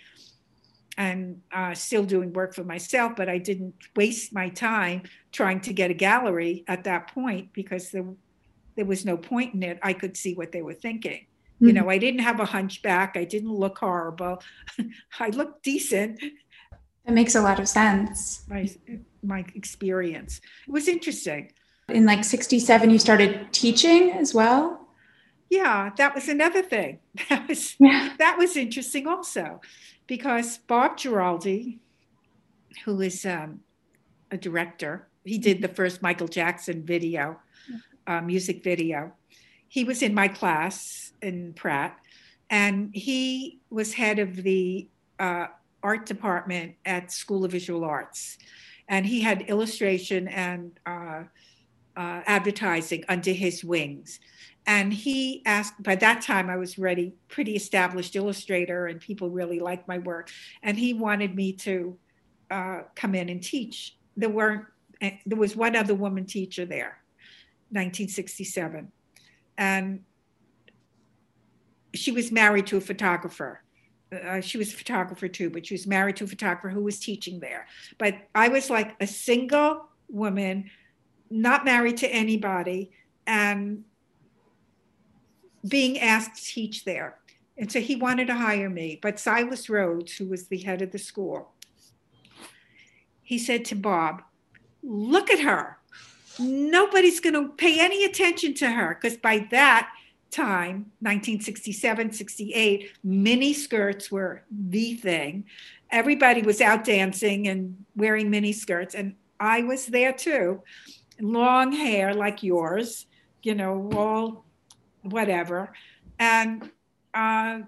[0.97, 5.73] and uh, still doing work for myself, but I didn't waste my time trying to
[5.73, 8.05] get a gallery at that point because there,
[8.75, 9.79] there was no point in it.
[9.81, 11.25] I could see what they were thinking.
[11.55, 11.67] Mm-hmm.
[11.67, 13.17] You know, I didn't have a hunchback.
[13.17, 14.41] I didn't look horrible.
[15.19, 16.21] I looked decent.
[17.05, 18.43] That makes a lot of sense.
[18.47, 18.69] My,
[19.21, 20.39] my experience.
[20.67, 21.51] It was interesting.
[21.89, 24.87] In like 67, you started teaching as well?
[25.49, 26.99] Yeah, that was another thing.
[27.29, 28.15] That was yeah.
[28.17, 29.61] that was interesting also
[30.07, 31.77] because Bob Giraldi,
[32.85, 33.59] who is um,
[34.31, 37.39] a director, he did the first Michael Jackson video,
[38.07, 39.13] uh, music video.
[39.67, 41.97] He was in my class in Pratt,
[42.49, 44.87] and he was head of the
[45.19, 45.47] uh,
[45.81, 48.37] art department at School of Visual Arts.
[48.87, 51.23] And he had illustration and uh,
[51.95, 54.19] uh advertising under his wings
[54.65, 59.59] and he asked by that time i was ready pretty established illustrator and people really
[59.59, 60.29] liked my work
[60.63, 61.97] and he wanted me to
[62.51, 64.65] uh, come in and teach there weren't
[65.01, 66.97] there was one other woman teacher there
[67.69, 68.91] 1967
[69.57, 70.01] and
[71.93, 73.61] she was married to a photographer
[74.11, 76.99] uh, she was a photographer too but she was married to a photographer who was
[76.99, 80.69] teaching there but i was like a single woman
[81.29, 82.91] not married to anybody
[83.25, 83.83] and
[85.67, 87.17] being asked to teach there.
[87.57, 88.99] And so he wanted to hire me.
[89.01, 91.51] But Silas Rhodes, who was the head of the school,
[93.21, 94.21] he said to Bob,
[94.83, 95.77] Look at her.
[96.39, 99.89] Nobody's going to pay any attention to her because by that
[100.31, 105.45] time, 1967, 68, mini skirts were the thing.
[105.91, 108.95] Everybody was out dancing and wearing mini skirts.
[108.95, 110.63] And I was there too.
[111.21, 113.05] Long hair like yours,
[113.43, 114.45] you know, all
[115.03, 115.71] whatever.
[116.17, 116.71] And
[117.13, 117.59] uh,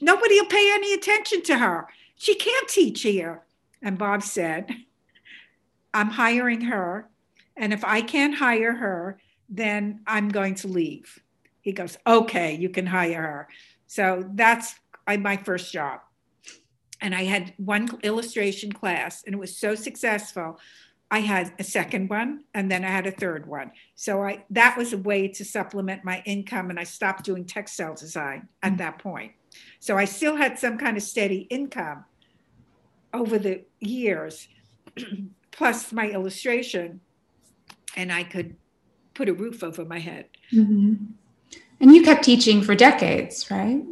[0.00, 1.86] nobody will pay any attention to her.
[2.16, 3.42] She can't teach here.
[3.80, 4.70] And Bob said,
[5.98, 7.08] I'm hiring her.
[7.56, 11.18] And if I can't hire her, then I'm going to leave.
[11.60, 13.48] He goes, Okay, you can hire her.
[13.88, 14.76] So that's
[15.08, 16.00] my first job.
[17.00, 20.58] And I had one illustration class, and it was so successful
[21.10, 23.70] I had a second one and then I had a third one.
[23.94, 27.94] So I that was a way to supplement my income and I stopped doing textile
[27.94, 29.32] design at that point.
[29.80, 32.04] So I still had some kind of steady income
[33.14, 34.48] over the years
[35.58, 37.00] plus my illustration
[37.96, 38.54] and I could
[39.14, 40.26] put a roof over my head.
[40.52, 40.94] Mm-hmm.
[41.80, 43.82] And you kept teaching for decades, right?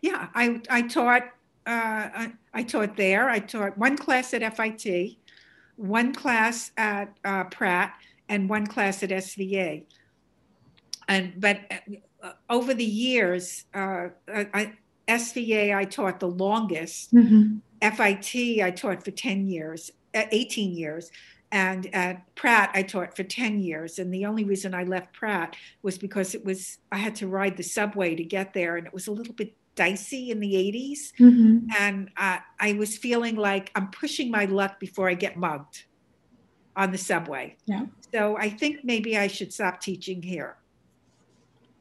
[0.00, 1.24] Yeah, I I taught
[1.66, 3.28] uh, I, I taught there.
[3.28, 5.16] I taught one class at FIT
[5.76, 7.94] one class at uh, Pratt
[8.28, 9.84] and one class at SVA.
[11.08, 11.60] And but
[12.22, 14.72] uh, over the years, uh, I,
[15.06, 17.14] SVA I taught the longest.
[17.14, 17.58] Mm-hmm.
[17.80, 21.10] FIT I taught for 10 years, 18 years.
[21.52, 23.98] And at Pratt, I taught for 10 years.
[23.98, 27.56] And the only reason I left Pratt was because it was, I had to ride
[27.56, 28.76] the subway to get there.
[28.76, 31.12] And it was a little bit dicey in the 80s.
[31.20, 31.68] Mm-hmm.
[31.78, 35.84] And uh, I was feeling like I'm pushing my luck before I get mugged
[36.74, 37.56] on the subway.
[37.66, 37.86] Yeah.
[38.12, 40.56] So I think maybe I should stop teaching here.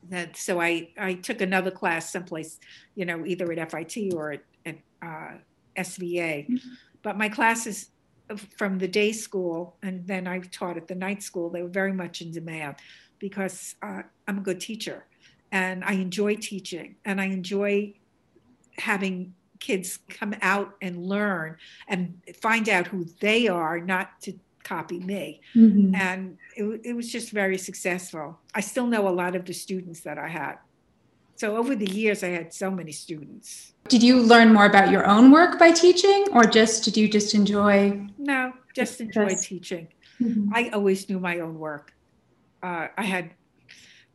[0.09, 2.59] That, so I, I took another class someplace,
[2.93, 5.31] you know, either at FIT or at, at uh,
[5.75, 6.47] SVA.
[6.47, 6.69] Mm-hmm.
[7.01, 7.89] But my classes
[8.57, 11.93] from the day school and then I taught at the night school, they were very
[11.93, 12.75] much in demand
[13.19, 15.05] because uh, I'm a good teacher
[15.51, 17.93] and I enjoy teaching and I enjoy
[18.77, 21.57] having kids come out and learn
[21.87, 25.41] and find out who they are, not to copy me.
[25.55, 25.95] Mhm.
[25.95, 28.39] And it, it was just very successful.
[28.53, 30.55] I still know a lot of the students that I had.
[31.35, 33.73] So over the years, I had so many students.
[33.89, 37.33] Did you learn more about your own work by teaching, or just did you just
[37.33, 38.07] enjoy?
[38.17, 39.87] No, just enjoy teaching.
[40.53, 41.93] I always knew my own work.
[42.63, 43.31] Uh, I had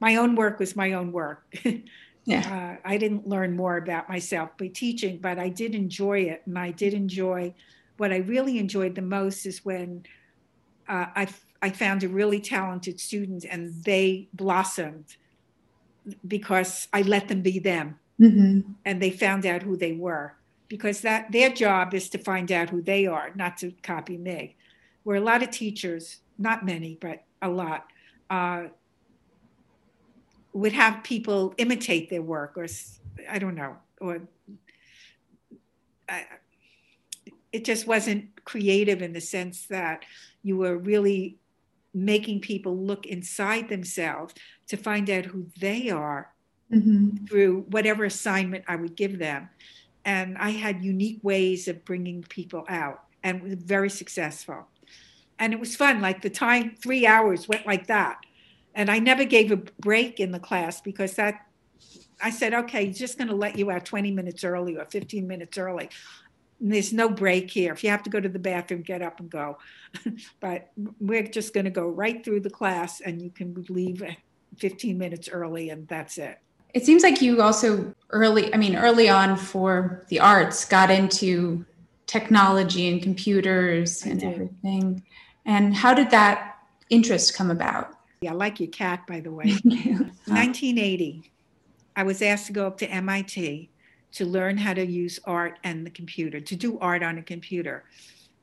[0.01, 1.45] my own work was my own work.
[2.27, 2.77] Yeah.
[2.85, 6.43] uh, I didn't learn more about myself by teaching, but I did enjoy it.
[6.45, 7.55] And I did enjoy
[7.97, 10.05] what I really enjoyed the most is when
[10.87, 11.29] uh, I,
[11.63, 15.17] I found a really talented student and they blossomed
[16.27, 17.99] because I let them be them.
[18.19, 20.35] Hmm and they found out who they were.
[20.69, 24.57] Because that their job is to find out who they are not to copy me.
[25.03, 27.87] Where a lot of teachers not many but a lot
[28.31, 28.65] uh,
[30.53, 32.67] would have people imitate their work or
[33.29, 34.23] I don't know or
[36.09, 36.27] I,
[37.53, 40.05] it just wasn't creative in the sense that
[40.43, 41.40] you were really
[41.95, 44.35] making people look inside themselves
[44.69, 46.33] to find out who they are
[46.71, 49.51] hmm through whatever assignment I would give them.
[50.05, 54.69] And I had unique ways of bringing people out and was very successful.
[55.39, 56.01] And it was fun.
[56.01, 58.19] Like the time, three hours went like that.
[58.75, 61.35] And I never gave a break in the class because that,
[62.23, 65.59] I said, okay, just going to let you out 20 minutes early or 15 minutes
[65.59, 65.89] early.
[66.61, 67.73] And there's no break here.
[67.73, 69.59] If you have to go to the bathroom, get up and go.
[70.41, 74.03] but we're just going to go right through the class and you can leave
[74.59, 76.39] 15 minutes early and that's it.
[76.73, 81.65] It seems like you also early, I mean, early on for the arts, got into
[82.07, 85.03] technology and computers and everything.
[85.47, 86.59] And how did that
[86.91, 87.95] interest come about?
[88.21, 89.47] Yeah, I like your cat, by the way.
[89.65, 91.33] 1980,
[91.97, 93.70] I was asked to go up to MIT
[94.13, 97.85] to learn how to use art and the computer, to do art on a computer.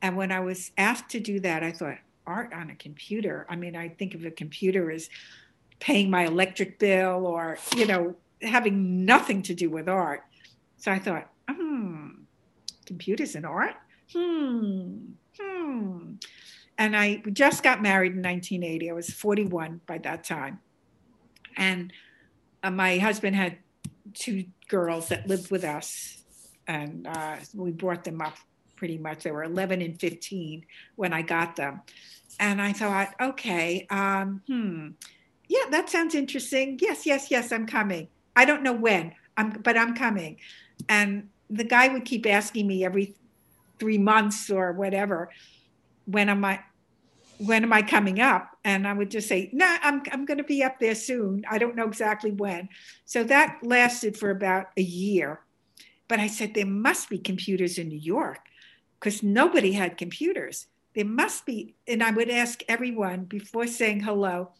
[0.00, 1.98] And when I was asked to do that, I thought,
[2.28, 3.46] art on a computer?
[3.48, 5.08] I mean, I think of a computer as
[5.80, 10.22] paying my electric bill or, you know, having nothing to do with art.
[10.76, 12.08] So I thought, hmm,
[12.86, 13.74] computers and art?
[14.12, 14.98] Hmm,
[15.40, 16.14] hmm.
[16.76, 18.90] And I just got married in 1980.
[18.90, 20.60] I was 41 by that time.
[21.56, 21.92] And
[22.62, 23.56] uh, my husband had
[24.14, 26.22] two girls that lived with us,
[26.66, 28.36] and uh, we brought them up
[28.76, 29.24] pretty much.
[29.24, 30.64] They were 11 and 15
[30.96, 31.82] when I got them.
[32.38, 34.90] And I thought, okay, um, hmm,
[35.48, 36.78] yeah, that sounds interesting.
[36.80, 38.08] Yes, yes, yes, I'm coming.
[38.36, 40.36] I don't know when, I'm, but I'm coming.
[40.88, 43.14] And the guy would keep asking me every
[43.80, 45.30] three months or whatever,
[46.04, 46.60] when am I,
[47.38, 48.56] when am I coming up?
[48.64, 51.44] And I would just say, no, nah, I'm, I'm going to be up there soon.
[51.48, 52.68] I don't know exactly when.
[53.04, 55.40] So that lasted for about a year.
[56.08, 58.40] But I said, there must be computers in New York
[58.98, 60.66] because nobody had computers.
[60.94, 61.76] There must be.
[61.86, 64.50] And I would ask everyone before saying hello,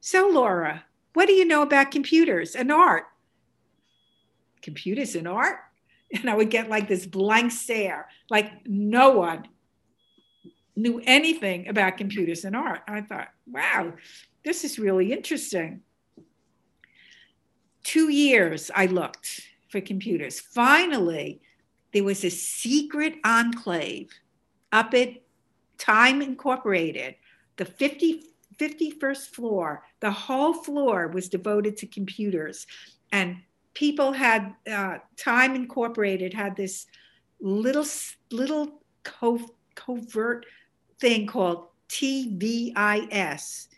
[0.00, 3.04] so Laura, what do you know about computers and art?
[4.62, 5.58] Computers and art?
[6.12, 9.48] And I would get like this blank stare, like no one
[10.76, 12.82] knew anything about computers and art.
[12.88, 13.92] I thought, wow,
[14.44, 15.82] this is really interesting.
[17.84, 20.40] Two years I looked for computers.
[20.40, 21.40] Finally,
[21.92, 24.10] there was a secret enclave
[24.72, 25.22] up at
[25.78, 27.14] Time Incorporated,
[27.56, 28.24] the 50,
[28.58, 29.84] 51st floor.
[30.00, 32.66] The whole floor was devoted to computers.
[33.12, 33.36] And
[33.74, 36.86] people had, uh, Time Incorporated had this
[37.40, 37.86] little,
[38.30, 40.46] little co- covert
[41.04, 43.68] thing called TVIS,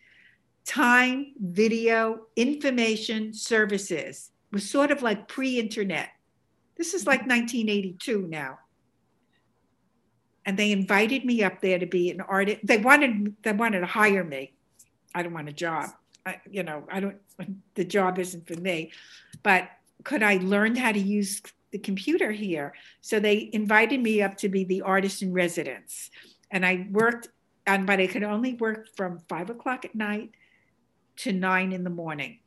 [0.64, 4.30] Time Video Information Services.
[4.52, 6.10] It was sort of like pre-internet.
[6.76, 8.60] This is like 1982 now.
[10.44, 12.60] And they invited me up there to be an artist.
[12.62, 14.52] They wanted they wanted to hire me.
[15.12, 15.90] I don't want a job.
[16.24, 17.16] I, you know, I don't.
[17.74, 18.92] The job isn't for me.
[19.42, 19.68] But
[20.04, 22.72] could I learn how to use the computer here?
[23.00, 26.10] So they invited me up to be the artist in residence,
[26.50, 27.28] and I worked
[27.66, 30.30] and but I could only work from five o'clock at night
[31.16, 32.38] to nine in the morning.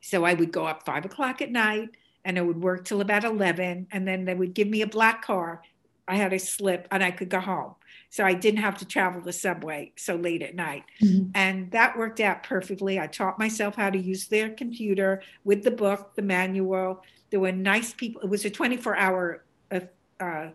[0.00, 1.90] So I would go up five o'clock at night
[2.24, 5.22] and I would work till about 11 and then they would give me a black
[5.24, 5.62] car.
[6.08, 7.74] I had a slip and I could go home.
[8.10, 10.84] So I didn't have to travel the subway so late at night.
[11.00, 11.30] Mhm.
[11.34, 12.98] And that worked out perfectly.
[12.98, 17.02] I taught myself how to use their computer with the book, the manual.
[17.30, 18.20] There were nice people.
[18.22, 19.80] It was a 24 hour uh,
[20.20, 20.50] uh,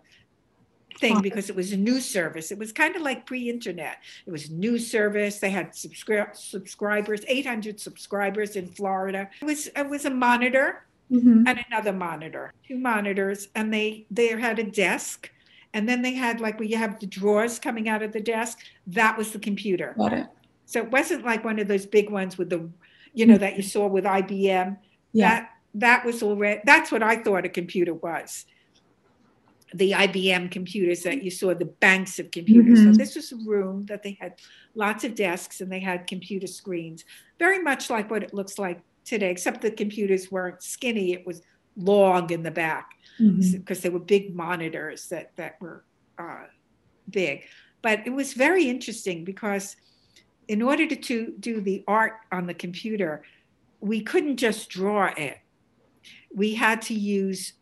[1.00, 2.52] thing because it was a news service.
[2.52, 3.98] It was kind of like pre-internet.
[4.26, 5.40] It was news service.
[5.40, 9.30] They had subscri- subscribers, 800 subscribers in Florida.
[9.42, 11.44] It was it was a monitor Mhm.
[11.48, 15.32] and another monitor, two monitors, and they they had a desk,
[15.74, 18.60] And then they had like where you have the drawers coming out of the desk.
[18.88, 19.94] That was the computer.
[19.98, 20.26] Got it.
[20.66, 22.68] So it wasn't like one of those big ones with the,
[23.14, 24.78] you know, that you saw with IBM.
[25.14, 25.30] Yeah.
[25.30, 28.46] That that was already that's what I thought a computer was.
[29.74, 32.84] The IBM computers that you saw, the banks of computers.
[32.84, 32.98] So Mhm.
[32.98, 34.40] this was a room that they had
[34.76, 37.04] lots of desks and they had computer screens,
[37.38, 41.12] very much like what it looks like today, except the computers weren't skinny.
[41.14, 41.42] It was
[41.76, 42.92] long in the back
[43.52, 45.84] because they were big monitors that that were
[46.18, 46.46] uh,
[47.10, 47.44] big.
[47.82, 49.76] But it was very interesting because
[50.48, 53.24] in order to, to do the art on the computer,
[53.82, 55.38] we couldn't just draw it.
[56.34, 57.54] We had to use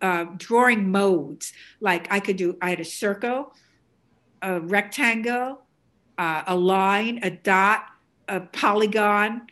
[0.00, 1.52] uh, drawing modes.
[1.80, 3.54] Like I could do, I had a circle,
[4.42, 5.62] a rectangle,
[6.18, 7.86] uh, a line, a dot,
[8.28, 9.46] a polygon,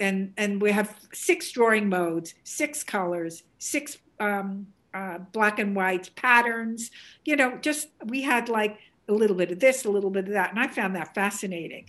[0.00, 6.10] and and we have six drawing modes, six colors, six um, uh, black and white
[6.16, 6.90] patterns.
[7.24, 10.32] You know, just we had like a little bit of this, a little bit of
[10.32, 11.86] that, and I found that fascinating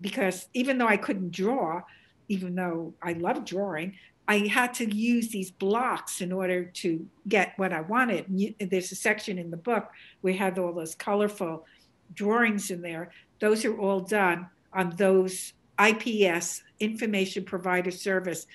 [0.00, 1.82] because even though I couldn't draw,
[2.28, 3.94] even though I loved drawing,
[4.28, 8.26] I had to use these blocks in order to get what I wanted.
[8.60, 9.88] There's a section in the book
[10.20, 11.64] we had all those colorful
[12.12, 13.10] drawings in there.
[13.40, 18.46] Those are all done on those IPS Information Provider Service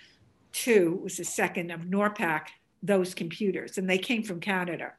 [0.51, 2.47] 2 was the second of NORPAK,
[2.83, 4.93] those computers, and they came from Canada.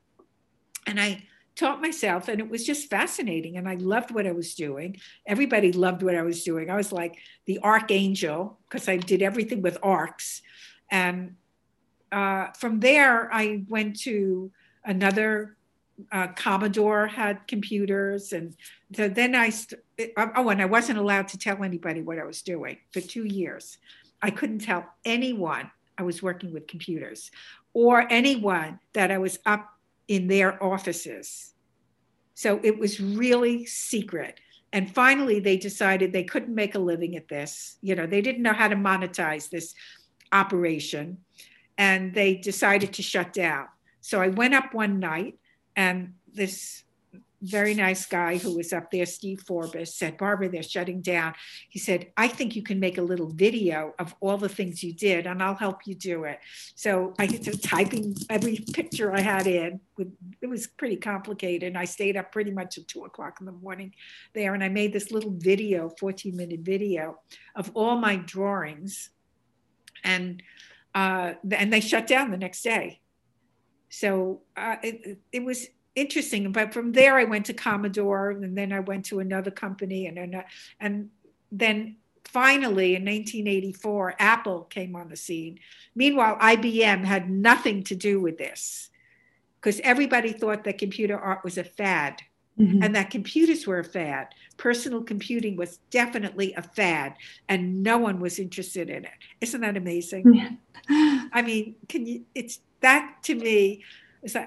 [0.86, 1.22] And I
[1.56, 3.56] taught myself, and it was just fascinating.
[3.56, 4.98] And I loved what I was doing.
[5.26, 6.70] Everybody loved what I was doing.
[6.70, 10.42] I was like the archangel because I did everything with arcs.
[10.90, 11.36] And
[12.10, 14.50] uh, from there, I went to
[14.84, 15.56] another
[16.10, 18.56] uh, Commodore had computers, and
[18.94, 19.80] so then I st-
[20.16, 23.78] oh, and I wasn't allowed to tell anybody what I was doing for two years.
[24.20, 27.30] I couldn't tell anyone I was working with computers,
[27.74, 29.73] or anyone that I was up
[30.08, 31.54] in their offices.
[32.34, 34.40] So it was really secret.
[34.72, 37.76] And finally, they decided they couldn't make a living at this.
[37.80, 39.72] You know, they didn't know how to monetize this
[40.32, 41.18] operation,
[41.78, 43.66] and they decided to shut down.
[44.00, 45.38] So I went up one night
[45.76, 46.82] and this
[47.44, 51.34] very nice guy who was up there, Steve Forbes, said, Barbara, they're shutting down.
[51.68, 54.92] He said, I think you can make a little video of all the things you
[54.92, 56.40] did and I'll help you do it.
[56.74, 59.80] So I started typing every picture I had in.
[60.40, 61.68] It was pretty complicated.
[61.68, 63.94] And I stayed up pretty much at two o'clock in the morning
[64.32, 64.54] there.
[64.54, 67.20] And I made this little video, 14 minute video
[67.54, 69.10] of all my drawings.
[70.02, 70.42] And,
[70.94, 73.00] uh, and they shut down the next day.
[73.94, 76.50] So uh, it, it was interesting.
[76.52, 80.18] But from there, I went to Commodore, and then I went to another company, and
[80.18, 80.44] and,
[80.80, 81.10] and
[81.52, 85.58] then finally in 1984, Apple came on the scene.
[85.94, 88.90] Meanwhile, IBM had nothing to do with this
[89.60, 92.22] because everybody thought that computer art was a fad.
[92.58, 92.84] Mhm.
[92.84, 94.28] And that computers were a fad.
[94.58, 97.14] Personal computing was definitely a fad,
[97.48, 99.10] and no one was interested in it.
[99.40, 100.32] Isn't that amazing?
[100.32, 100.50] Yeah.
[101.32, 102.24] I mean, can you?
[102.32, 103.82] It's that to me.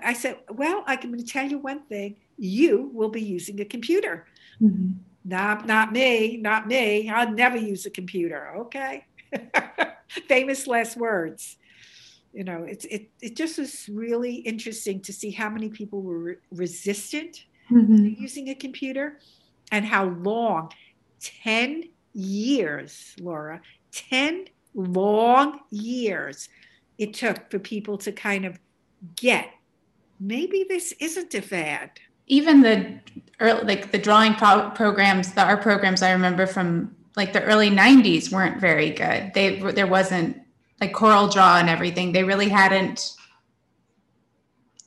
[0.04, 4.26] I said, well, I can tell you one thing: you will be using a computer.
[4.62, 4.96] Mhm.
[5.24, 7.10] Not, not me, not me.
[7.10, 8.56] I'll never use a computer.
[8.62, 9.06] Okay.
[10.28, 11.58] Famous last words.
[12.34, 13.10] You know, it's it.
[13.22, 18.18] It just was really interesting to see how many people were re- resistant Mhm.
[18.20, 19.20] using a computer
[19.72, 20.72] and how long
[21.20, 23.62] 10 years laura
[23.92, 26.48] 10 long years
[26.98, 28.58] it took for people to kind of
[29.16, 29.50] get
[30.20, 31.92] maybe this isn't a fad
[32.28, 33.00] even the
[33.40, 37.70] early, like the drawing pro- programs, the art programs I remember from like the early
[37.70, 39.32] '90s weren't very good.
[39.34, 40.40] They there wasn't
[40.80, 42.12] like CorelDRAW and everything.
[42.12, 43.14] They really hadn't,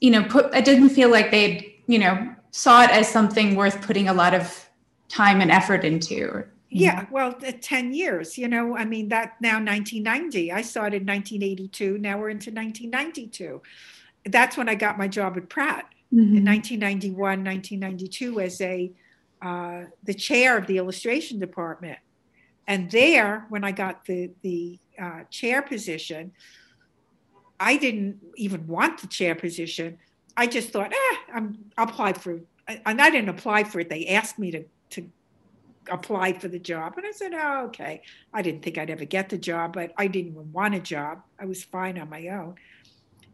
[0.01, 0.55] you know, put.
[0.55, 4.35] I didn't feel like they'd you know saw it as something worth putting a lot
[4.35, 4.69] of
[5.09, 6.45] time and effort into.
[6.73, 11.99] yeah well uh, 10 years you know i mean that now 1990 i started 1982
[11.99, 13.61] now we're into 1992
[14.27, 16.45] that's when i got my job at pratt in Mhm.
[16.45, 18.91] 1991, 1992 as a
[19.43, 21.99] uh, the chair of the illustration department.
[22.67, 26.33] And there, when I got the the uh, chair position,
[27.59, 29.99] I didn't even want the chair position.
[30.37, 33.89] I just thought, ah, I'm I'll apply for, and I didn't apply for it.
[33.89, 35.09] They asked me to to
[35.91, 38.03] apply for the job, and I said, oh, okay.
[38.35, 41.23] I didn't think I'd ever get the job, but I didn't even want a job.
[41.39, 42.57] I was fine on my own.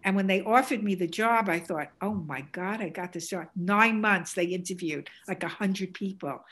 [0.05, 3.29] And when they offered me the job, I thought, oh my God, I got this
[3.29, 3.49] job.
[3.57, 6.45] Nine months they interviewed like a hundred people.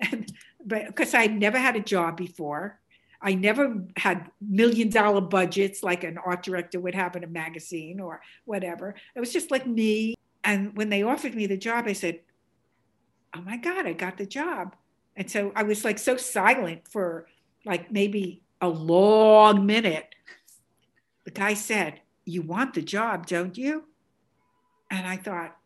[0.00, 0.30] And
[0.64, 2.80] but because I'd never had a job before,
[3.20, 8.00] I never had million dollar budgets like an art director would have in a magazine
[8.00, 8.94] or whatever.
[9.14, 10.14] It was just like me.
[10.44, 12.20] And when they offered me the job, I said,
[13.34, 14.76] Oh my God, I got the job.
[15.16, 17.26] And so I was like so silent for
[17.64, 20.14] like maybe a long minute.
[21.24, 23.84] The guy said, You want the job, don't you?
[24.90, 25.56] And I thought,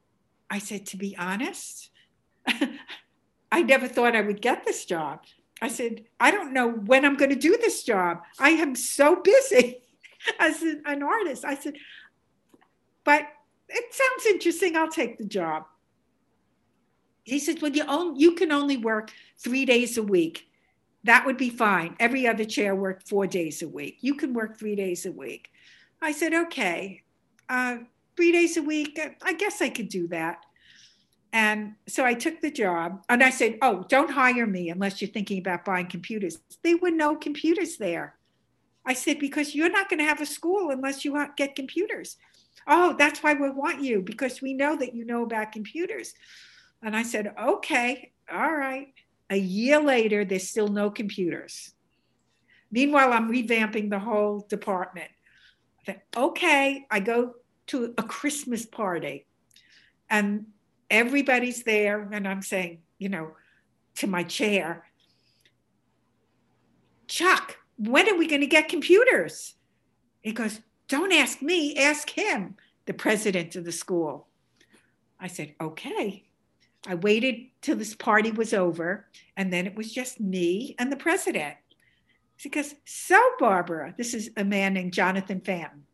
[0.49, 1.91] I said, To be honest,
[3.53, 5.25] I never thought I would get this job.
[5.63, 8.23] I said, I don't know when I'm going to do this job.
[8.39, 9.83] I am so busy
[10.39, 11.45] as an artist.
[11.45, 11.75] I said,
[13.05, 13.27] but
[13.69, 14.77] it sounds interesting.
[14.77, 15.65] I'll take the job.
[17.25, 20.47] He said, well, you, you can only work three days a week.
[21.05, 21.97] That would be fine.
[22.01, 23.99] Every other chair worked four days a week.
[24.01, 25.51] You can work three days a week.
[26.03, 27.03] I said, okay,
[27.49, 27.79] uh,
[28.17, 28.99] three days a week.
[29.23, 30.45] I guess I could do that.
[31.33, 35.11] And so I took the job and I said, Oh, don't hire me unless you're
[35.11, 36.39] thinking about buying computers.
[36.63, 38.17] There were no computers there.
[38.85, 42.17] I said, Because you're not going to have a school unless you get computers.
[42.67, 46.15] Oh, that's why we want you because we know that you know about computers.
[46.83, 48.93] And I said, Okay, all right.
[49.31, 51.75] A year later, there's still no computers.
[52.73, 55.11] Meanwhile, I'm revamping the whole department.
[56.17, 57.35] Okay, I go
[57.69, 59.27] to a Christmas party.
[60.09, 60.47] And
[60.91, 63.31] everybody's there and i'm saying you know
[63.95, 64.85] to my chair
[67.07, 69.55] chuck when are we going to get computers?
[70.21, 74.29] He goes don't ask me ask him the president of the school.
[75.19, 76.25] I said okay.
[76.87, 80.97] I waited till this party was over and then it was just me and the
[80.97, 81.57] president
[82.43, 85.85] because so barbara this is a man named jonathan Fanton.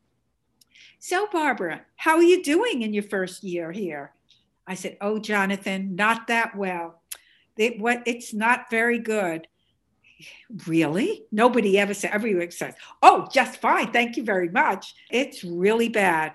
[0.98, 4.12] so barbara how are you doing in your first year here
[4.66, 7.00] I said, Oh, Jonathan, not that well.
[7.56, 9.46] It, what, it's not very good.
[10.66, 11.24] Really?
[11.30, 13.92] Nobody ever said, everyone says, Oh, just fine.
[13.92, 14.94] Thank you very much.
[15.10, 16.32] It's really bad.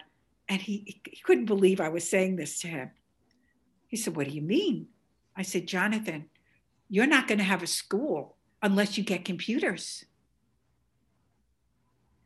[0.47, 2.91] And he, he couldn't believe I was saying this to him.
[3.87, 4.87] He said, What do you mean?
[5.35, 6.25] I said, Jonathan,
[6.89, 10.05] you're not going to have a school unless you get computers.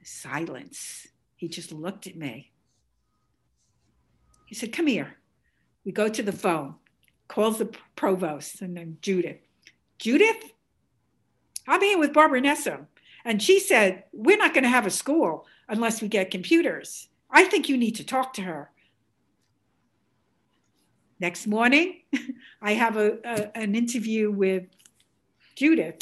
[0.04, 1.08] Silence.
[1.36, 2.52] He just looked at me.
[4.46, 5.18] He said, Come here.
[5.84, 6.76] We go to the phone,
[7.28, 9.38] calls the provost and then Judith.
[10.00, 10.52] Judith,
[11.68, 12.88] I'm here with Barbara Nessim.
[13.24, 17.08] And she said, We're not going to have a school unless we get computers.
[17.30, 18.72] I think you need to talk to her.
[21.20, 22.02] Next morning,
[22.62, 24.66] I have a, a, an interview with
[25.56, 25.98] Judith.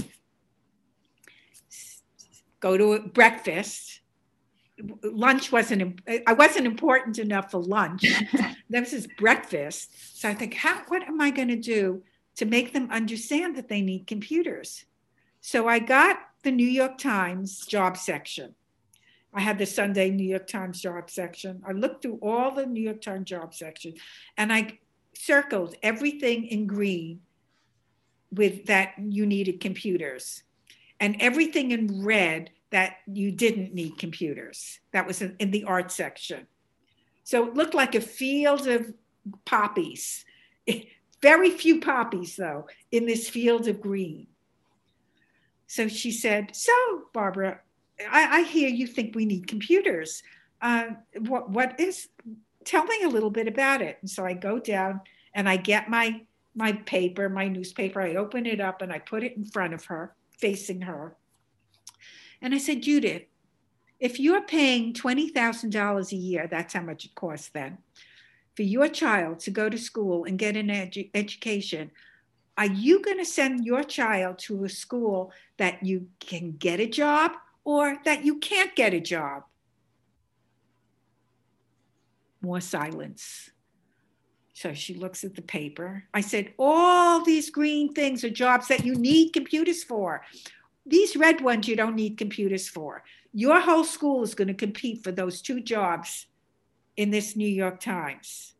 [2.63, 3.99] Go to breakfast
[5.03, 8.05] lunch wasn't I wasn't important enough for lunch.
[8.69, 10.19] this is breakfast.
[10.19, 12.03] So I think, how what am I going to do
[12.37, 14.85] to make them understand that they need computers?
[15.41, 18.55] So I got the New York Times job section.
[19.33, 21.61] I had the Sunday New York Times job section.
[21.67, 23.95] I looked through all the New York Times job section
[24.37, 24.79] and I
[25.13, 27.21] circled everything in green
[28.31, 30.43] with that you needed computers
[31.03, 34.79] and everything in red that you didn't need computers.
[34.93, 36.47] That was in, in the art section.
[37.25, 38.93] So it looked like a field of
[39.43, 40.23] poppies.
[41.21, 44.27] Very few poppies, though, in this field of green.
[45.67, 46.73] So she said, So,
[47.11, 47.59] Barbara,
[48.09, 50.23] I, I hear you think we need computers.
[50.61, 52.07] Uh, what, what is,
[52.63, 53.97] tell me a little bit about it.
[53.99, 55.01] And so I go down
[55.33, 56.21] and I get my,
[56.55, 59.83] my paper, my newspaper, I open it up and I put it in front of
[59.85, 61.15] her, facing her.
[62.41, 63.23] And I said, Judith,
[63.99, 67.77] if you're paying $20,000 a year, that's how much it costs then,
[68.55, 71.91] for your child to go to school and get an edu- education,
[72.57, 76.87] are you going to send your child to a school that you can get a
[76.87, 77.31] job
[77.63, 79.43] or that you can't get a job?
[82.41, 83.52] More silence.
[84.53, 86.03] So she looks at the paper.
[86.13, 90.23] I said, All these green things are jobs that you need computers for.
[90.85, 93.03] These red ones you don't need computers for.
[93.33, 96.27] Your whole school is going to compete for those two jobs
[96.97, 98.53] in this New York Times.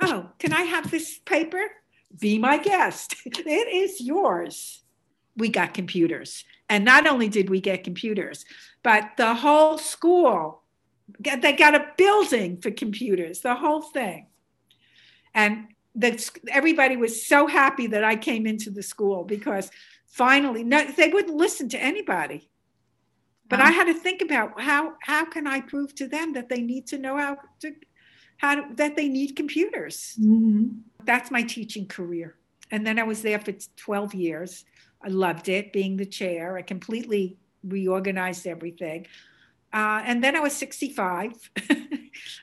[0.00, 1.62] Oh, can I have this paper?
[2.18, 3.16] Be my guest.
[3.26, 4.82] it is yours.
[5.36, 6.44] We got computers.
[6.68, 8.44] And not only did we get computers,
[8.82, 10.62] but the whole school,
[11.20, 14.26] they got a building for computers, the whole thing.
[15.34, 19.70] And the, everybody was so happy that I came into the school because
[20.06, 22.50] finally no they wouldn't listen to anybody.
[23.48, 26.60] But i had to think about how how can i prove to them that they
[26.60, 27.74] need to know how to
[28.38, 30.16] how to, that they need computers?
[30.20, 30.78] Mm-hmm.
[31.04, 32.36] that's my teaching career.
[32.70, 34.64] And then i was there for 12 years.
[35.02, 36.56] I loved it being the chair.
[36.56, 39.06] I completely reorganized everything
[39.76, 41.50] uh, and then i was 65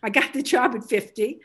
[0.04, 1.40] I got the job at 50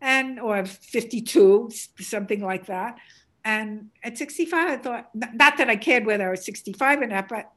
[0.00, 1.70] and or 52,
[2.00, 2.98] something like that.
[3.44, 7.28] And at 65, I thought, not that I cared whether I was 65 or not,
[7.28, 7.50] but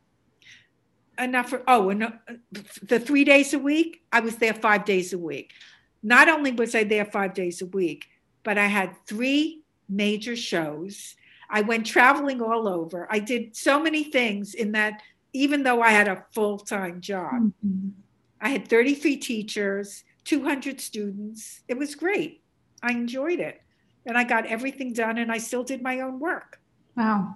[1.19, 2.11] enough for, oh, and uh,
[2.81, 5.51] the three days a week, I was there five days a week.
[6.03, 8.05] Not only was I there five days a week,
[8.43, 11.15] but I had three major shows.
[11.49, 13.07] I went traveling all over.
[13.09, 15.01] I did so many things in that,
[15.33, 17.33] even though I had a full time job.
[17.33, 17.89] Mm-hmm.
[18.39, 21.61] I had 33 teachers, 200 students.
[21.67, 22.43] It was great.
[22.83, 23.61] I enjoyed it.
[24.05, 26.59] And I got everything done and I still did my own work.
[26.95, 27.35] Wow.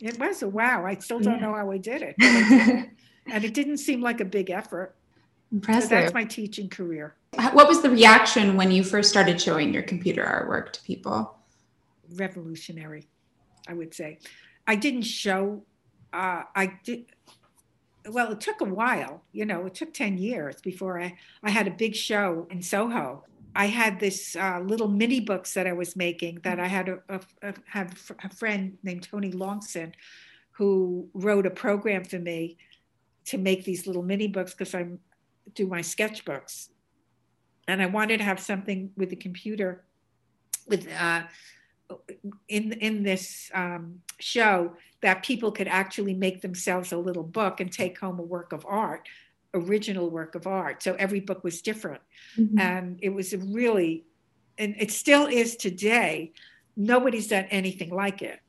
[0.00, 0.84] It was a wow.
[0.84, 1.46] I still don't yeah.
[1.46, 2.16] know how I did it.
[3.26, 4.94] and it didn't seem like a big effort.
[5.52, 5.88] Impressive.
[5.88, 7.14] So that's my teaching career.
[7.52, 11.36] What was the reaction when you first started showing your computer artwork to people?
[12.14, 13.08] Revolutionary,
[13.68, 14.18] I would say.
[14.66, 15.62] I didn't show,
[16.14, 17.06] uh, I did,
[18.08, 21.66] well, it took a while, you know, it took 10 years before I, I had
[21.66, 23.24] a big show in Soho.
[23.56, 26.98] I had this uh, little mini books that I was making that I had a,
[27.08, 29.92] a, a, have a friend named Tony Longson
[30.52, 32.56] who wrote a program for me
[33.26, 34.86] to make these little mini books because I
[35.54, 36.68] do my sketchbooks.
[37.66, 39.84] And I wanted to have something with the computer
[40.66, 41.22] with uh,
[42.48, 47.70] in in this um, show that people could actually make themselves a little book and
[47.70, 49.08] take home a work of art
[49.54, 50.82] original work of art.
[50.82, 52.02] So every book was different.
[52.36, 52.58] Mm-hmm.
[52.58, 54.04] And it was a really,
[54.58, 56.32] and it still is today,
[56.76, 58.40] nobody's done anything like it.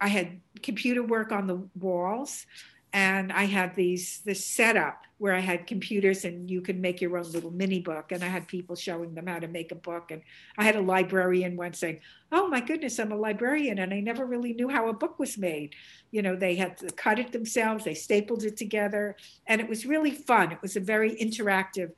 [0.00, 2.46] I had computer work on the walls
[2.92, 7.18] and I had these this setup where I had computers and you could make your
[7.18, 8.10] own little mini book.
[8.10, 10.10] And I had people showing them how to make a book.
[10.10, 10.22] And
[10.56, 12.00] I had a librarian once saying,
[12.32, 15.38] "Oh my goodness, I'm a librarian, and I never really knew how a book was
[15.38, 15.74] made."
[16.10, 19.16] You know, they had to cut it themselves, they stapled it together,
[19.46, 20.50] and it was really fun.
[20.52, 21.92] It was a very interactive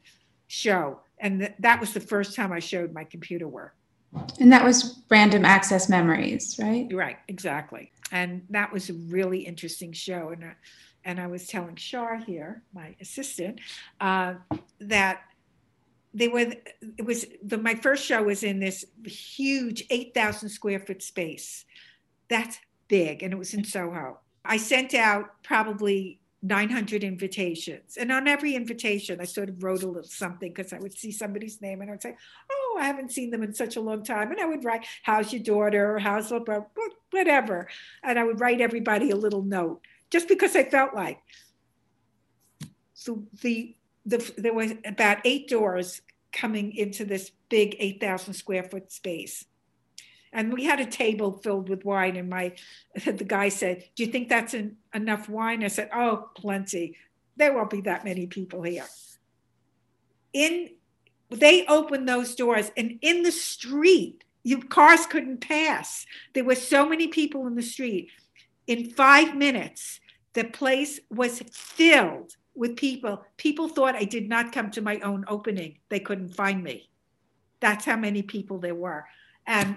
[0.49, 3.75] show, and th- that was the first time I showed my computer work.
[4.41, 6.87] And that was random access memories, right?
[6.93, 7.92] Right, exactly.
[8.13, 10.29] And that was a really interesting show.
[10.29, 10.55] And, uh,
[11.05, 13.59] and I was telling Shar here, my assistant,
[14.01, 14.35] uh,
[14.79, 15.23] that
[16.15, 16.53] they were,
[16.99, 21.65] it was the, my first show was in this huge 8,000 square foot space.
[22.29, 23.23] That's big.
[23.23, 24.21] And it was in Soho.
[24.45, 27.97] I sent out probably 900 invitations.
[27.97, 31.13] And on every invitation, I sort of wrote a little something because I would see
[31.13, 32.17] somebody's name and I would say,
[32.51, 34.33] Oh, I haven't seen them in such a long time.
[34.33, 35.95] And I would write, How's your daughter?
[35.95, 36.33] Or How's
[37.11, 37.69] whatever.
[38.03, 41.21] And I would write everybody a little note just because I felt like.
[42.95, 48.91] So the, the there was about eight doors coming into this big 8,000 square foot
[48.91, 49.45] space
[50.33, 52.53] and we had a table filled with wine and my
[53.05, 55.65] the guy said do you think that's an, enough wine?
[55.65, 56.97] I said oh plenty.
[57.37, 58.87] There won't be that many people here.
[60.33, 60.71] In
[61.31, 66.07] they opened those doors and in the street you cars couldn't pass.
[66.35, 68.11] There were so many people in the street.
[68.67, 70.01] In five minutes
[70.35, 73.23] the place was filled with people.
[73.37, 75.79] People thought i did not come to my own opening.
[75.89, 76.91] They couldn't find me.
[77.61, 79.07] That's how many people there were.
[79.47, 79.77] And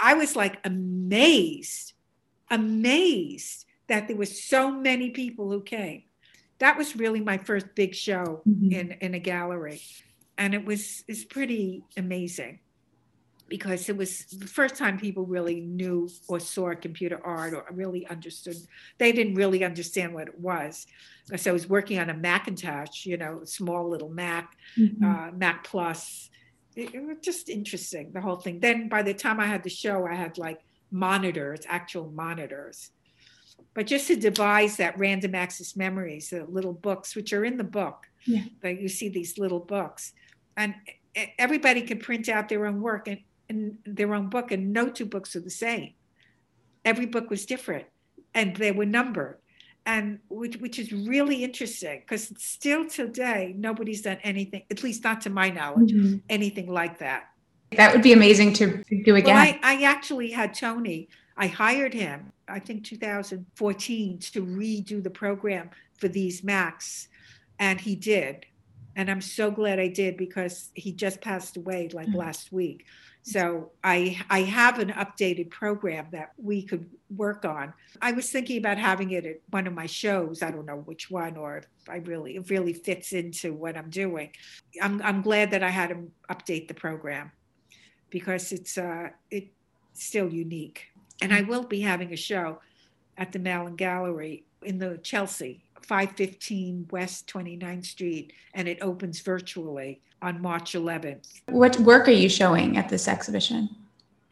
[0.00, 1.92] I was like amazed,
[2.50, 6.04] amazed that there were so many people who came.
[6.58, 8.72] That was really my first big show mm-hmm.
[8.72, 9.80] in, in a gallery.
[10.38, 12.60] And it was it's pretty amazing
[13.50, 18.06] because it was the first time people really knew or saw computer art or really
[18.06, 18.56] understood.
[18.98, 20.86] They didn't really understand what it was.
[21.26, 25.04] Because I was working on a Macintosh, you know, small little Mac, mm-hmm.
[25.04, 26.29] uh, Mac Plus,
[26.76, 28.60] it, it was just interesting, the whole thing.
[28.60, 30.60] Then by the time I had the show, I had like
[30.90, 32.90] monitors, actual monitors.
[33.74, 37.64] But just to devise that random access memories, the little books, which are in the
[37.64, 38.42] book, yeah.
[38.62, 40.12] that you see these little books,
[40.56, 40.74] and
[41.38, 43.18] everybody can print out their own work and,
[43.48, 45.94] and their own book, and no two books are the same.
[46.84, 47.86] Every book was different,
[48.34, 49.38] and they were numbered
[49.90, 55.20] and which, which is really interesting because still today nobody's done anything at least not
[55.20, 56.16] to my knowledge mm-hmm.
[56.28, 57.30] anything like that
[57.76, 61.92] that would be amazing to do again well, I, I actually had tony i hired
[61.92, 67.08] him i think 2014 to redo the program for these macs
[67.58, 68.46] and he did
[68.94, 72.18] and i'm so glad i did because he just passed away like mm-hmm.
[72.18, 72.86] last week
[73.22, 77.72] so I I have an updated program that we could work on.
[78.00, 80.42] I was thinking about having it at one of my shows.
[80.42, 83.90] I don't know which one or if I really it really fits into what I'm
[83.90, 84.30] doing.
[84.80, 87.32] I'm I'm glad that I had him update the program
[88.08, 89.50] because it's uh it's
[89.92, 90.86] still unique.
[91.22, 92.60] And I will be having a show
[93.18, 100.00] at the Malin Gallery in the Chelsea 515 West 29th Street, and it opens virtually
[100.22, 101.40] on March 11th.
[101.46, 103.68] What work are you showing at this exhibition?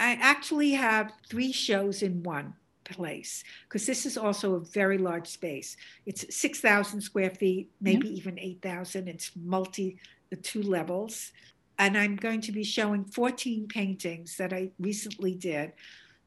[0.01, 5.27] I actually have three shows in one place because this is also a very large
[5.27, 5.77] space.
[6.07, 9.09] It's 6,000 square feet, maybe even 8,000.
[9.09, 9.99] It's multi,
[10.31, 11.33] the two levels.
[11.79, 15.73] And I'm going to be showing 14 paintings that I recently did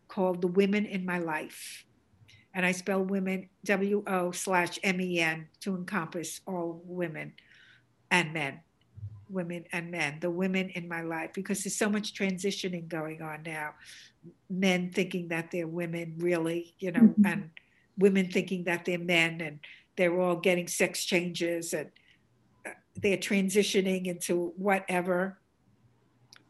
[0.08, 1.86] called The Women in My Life.
[2.54, 7.34] And I spell women W O slash M E N to encompass all women
[8.10, 8.60] and men
[9.32, 13.41] women and men, the women in my life, because there's so much transitioning going on
[13.45, 13.74] now.
[14.49, 17.26] Men thinking that they're women, really, you know, mm-hmm.
[17.26, 17.49] and
[17.97, 19.60] women thinking that they're men, and
[19.95, 21.89] they're all getting sex changes and
[22.66, 22.72] uh,
[23.02, 25.38] they're transitioning into whatever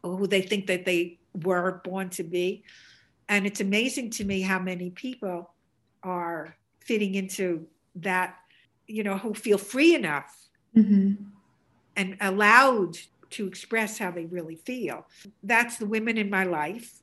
[0.02, 2.64] who they think that they were born to be.
[3.28, 5.51] And it's amazing to me how many people
[6.02, 8.36] are fitting into that,
[8.86, 11.14] you know, who feel free enough mm-hmm
[11.96, 12.96] and allowed
[13.30, 15.06] to express how they really feel.
[15.42, 17.02] That's the women in my life.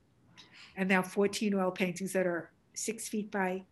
[0.76, 3.64] And now 14 oil paintings that are six feet by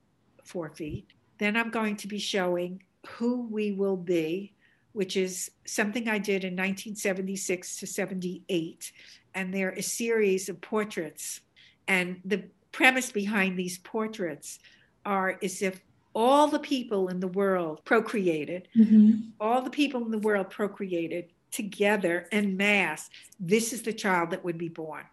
[0.43, 1.07] four feet.
[1.37, 4.53] Then I'm going to be showing Who We Will Be,
[4.93, 8.91] which is something I did in 1976 to 78.
[9.35, 11.41] And they're a series of portraits.
[11.87, 14.59] And the premise behind these portraits
[15.07, 15.81] are as if
[16.13, 19.29] all the people in the world procreated, mm-hmm.
[19.39, 23.09] all the people in the world procreated together en masse.
[23.39, 25.05] This is the child that would be born.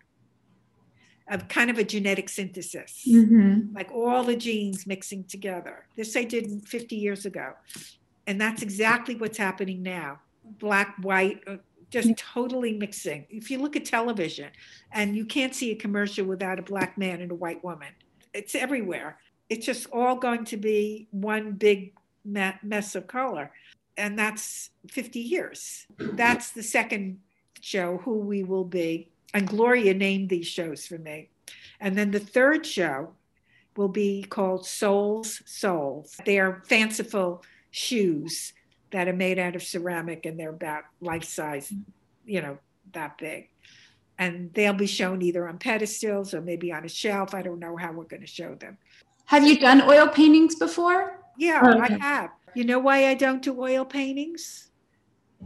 [1.28, 3.74] Of kind of a genetic synthesis, mm-hmm.
[3.74, 5.86] like all the genes mixing together.
[5.97, 7.53] This I did 50 years ago.
[8.26, 10.20] And that's exactly what's happening now.
[10.59, 11.57] Black, white, uh,
[11.88, 13.26] just totally mixing.
[13.30, 14.51] If you look at television
[14.92, 17.88] and you can't see a commercial without a black man and a white woman,
[18.34, 19.18] it's everywhere
[19.49, 21.92] it's just all going to be one big
[22.24, 23.51] mess of color.
[23.97, 25.86] And that's 50 years.
[25.99, 27.20] That's the second
[27.61, 29.09] show, Who We Will Be.
[29.32, 31.28] And Gloria named these shows for me.
[31.80, 33.12] And then the third show
[33.76, 36.16] will be called Souls Souls.
[36.24, 38.53] They are fanciful shoes
[38.92, 41.72] that are made out of ceramic and they're about life size,
[42.24, 42.59] you know,
[42.92, 43.49] that big.
[44.18, 47.34] And they'll be shown either on pedestals or maybe on a shelf.
[47.34, 48.78] I don't know how we're going to show them.
[49.26, 51.20] Have you done oil paintings before?
[51.38, 51.94] Yeah, oh, okay.
[51.94, 52.30] I have.
[52.54, 54.70] You know why I don't do oil paintings?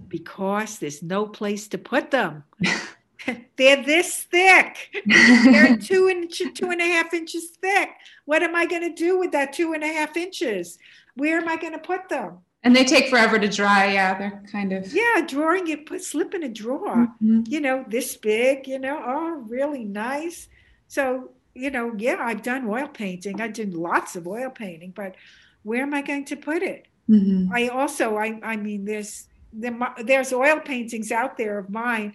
[0.08, 2.44] Because there's no place to put them.
[3.56, 5.02] They're this thick.
[5.06, 7.90] They're two inch, two and a half inches thick.
[8.24, 10.78] What am I going to do with that two and a half inches?
[11.14, 12.38] Where am I going to put them?
[12.62, 13.92] And they take forever to dry.
[13.92, 14.92] Yeah, they're kind of.
[14.92, 17.08] Yeah, drawing it, put slip in a drawer.
[17.22, 17.42] Mm-hmm.
[17.46, 18.66] You know, this big.
[18.66, 20.48] You know, oh, really nice.
[20.86, 23.40] So you know, yeah, I've done oil painting.
[23.40, 25.14] I did lots of oil painting, but
[25.62, 26.86] where am I going to put it?
[27.09, 27.53] Mm-hmm.
[27.53, 32.14] I also, I, I mean, there's there's oil paintings out there of mine.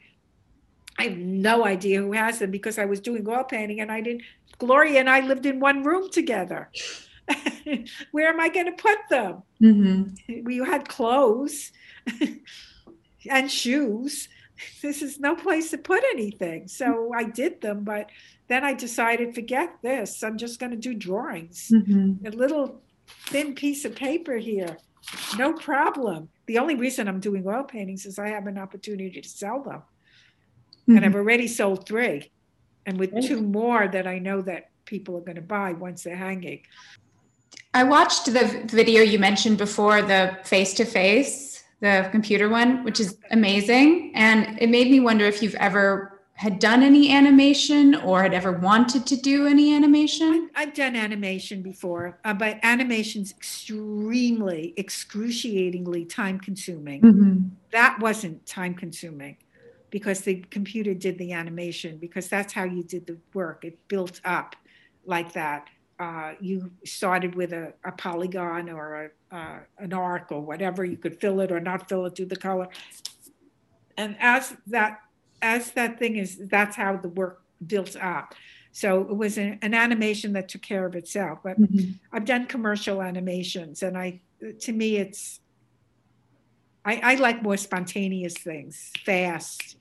[1.00, 4.02] I have no idea who has them because I was doing oil painting and I
[4.02, 4.22] didn't.
[4.60, 6.70] Gloria and I lived in one room together.
[8.12, 9.44] where am I going to put them?
[9.62, 10.44] Mm-hmm.
[10.44, 11.72] We had clothes
[13.30, 14.30] and shoes.
[14.82, 16.68] This is no place to put anything.
[16.68, 18.10] So I did them, but
[18.48, 20.24] then I decided, forget this.
[20.24, 21.72] I'm just going to do drawings.
[21.74, 22.26] Mm-hmm.
[22.28, 22.82] A little
[23.28, 24.78] thin piece of paper here,
[25.38, 26.30] no problem.
[26.46, 29.82] The only reason I'm doing oil paintings is I have an opportunity to sell them.
[30.82, 30.98] Mm-hmm.
[30.98, 32.32] And I've already sold three.
[32.86, 36.18] And with two more that I know that people are going to buy once they're
[36.18, 36.64] hanging.
[37.74, 43.00] I watched the video you mentioned before, the face to face, the computer one, which
[43.00, 44.12] is amazing.
[44.16, 48.52] And it made me wonder if you've ever had done any animation or had ever
[48.52, 50.50] wanted to do any animation?
[50.56, 57.02] I've done animation before, uh, but animation's extremely, excruciatingly time consuming.
[57.02, 57.40] Mm-hmm.
[57.72, 59.38] That wasn't time consuming
[59.92, 63.64] because the computer did the animation, because that's how you did the work.
[63.64, 64.56] It built up
[65.06, 65.68] like that.
[66.00, 70.84] Uh, you started with a, a polygon or a, uh, an arc or whatever.
[70.84, 72.68] You could fill it or not fill it to the color.
[73.98, 75.00] And as that
[75.44, 78.34] as that thing is, that's how the work built up.
[78.72, 81.40] So it was an, an animation that took care of itself.
[81.44, 81.92] But mm-hmm.
[82.12, 84.22] I've done commercial animations, and I,
[84.62, 85.40] to me, it's,
[86.84, 89.78] I, I like more spontaneous things, fast.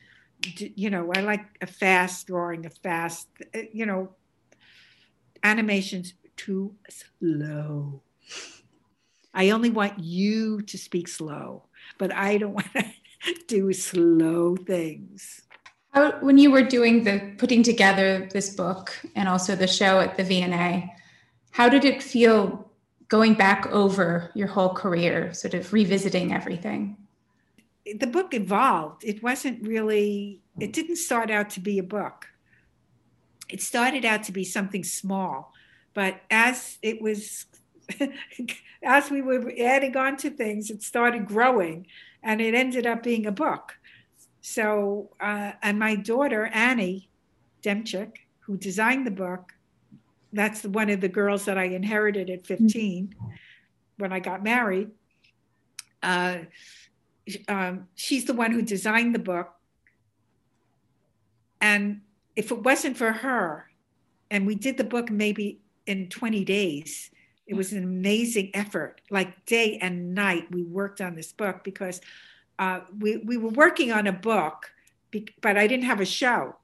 [0.58, 3.28] You know, I like a fast drawing, a fast,
[3.72, 4.10] you know,
[5.42, 8.02] animations too slow.
[9.32, 11.64] I only want you to speak slow,
[11.98, 12.84] but I don't want to
[13.46, 15.42] do slow things.
[15.92, 20.16] How, when you were doing the putting together this book and also the show at
[20.16, 20.90] the V&A,
[21.50, 22.70] how did it feel
[23.08, 26.96] going back over your whole career, sort of revisiting everything?
[27.84, 29.04] The book evolved.
[29.04, 32.28] It wasn't really, it didn't start out to be a book.
[33.50, 35.52] It started out to be something small.
[35.92, 37.44] But as it was,
[38.82, 41.86] as we were adding on to things, it started growing
[42.22, 43.74] and it ended up being a book.
[44.42, 47.08] So, uh, and my daughter, Annie
[47.62, 49.52] Demchik, who designed the book,
[50.32, 53.14] that's one of the girls that I inherited at 15
[53.98, 54.90] when I got married.
[56.02, 56.38] Uh,
[57.46, 59.52] um, she's the one who designed the book.
[61.60, 62.00] And
[62.34, 63.70] if it wasn't for her,
[64.28, 67.10] and we did the book maybe in 20 days,
[67.46, 69.02] it was an amazing effort.
[69.08, 72.00] Like day and night, we worked on this book because
[72.58, 74.70] uh, we, we were working on a book,
[75.40, 76.56] but I didn't have a show.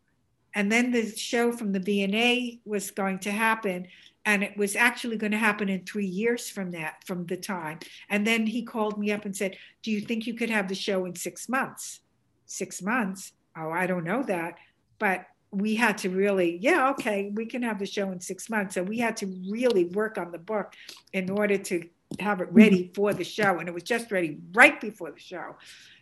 [0.54, 3.86] And then the show from the V&A was going to happen
[4.24, 7.78] and it was actually going to happen in three years from that from the time.
[8.10, 10.74] And then he called me up and said do you think you could have the
[10.74, 12.00] show in six months?
[12.46, 13.32] Six months?
[13.56, 14.54] Oh i don't know that
[14.98, 18.74] but we had to really yeah okay we can have the show in six months.
[18.74, 20.74] So we had to really work on the book
[21.12, 21.88] in order to
[22.20, 25.54] have it ready for the show and it was just ready right before the show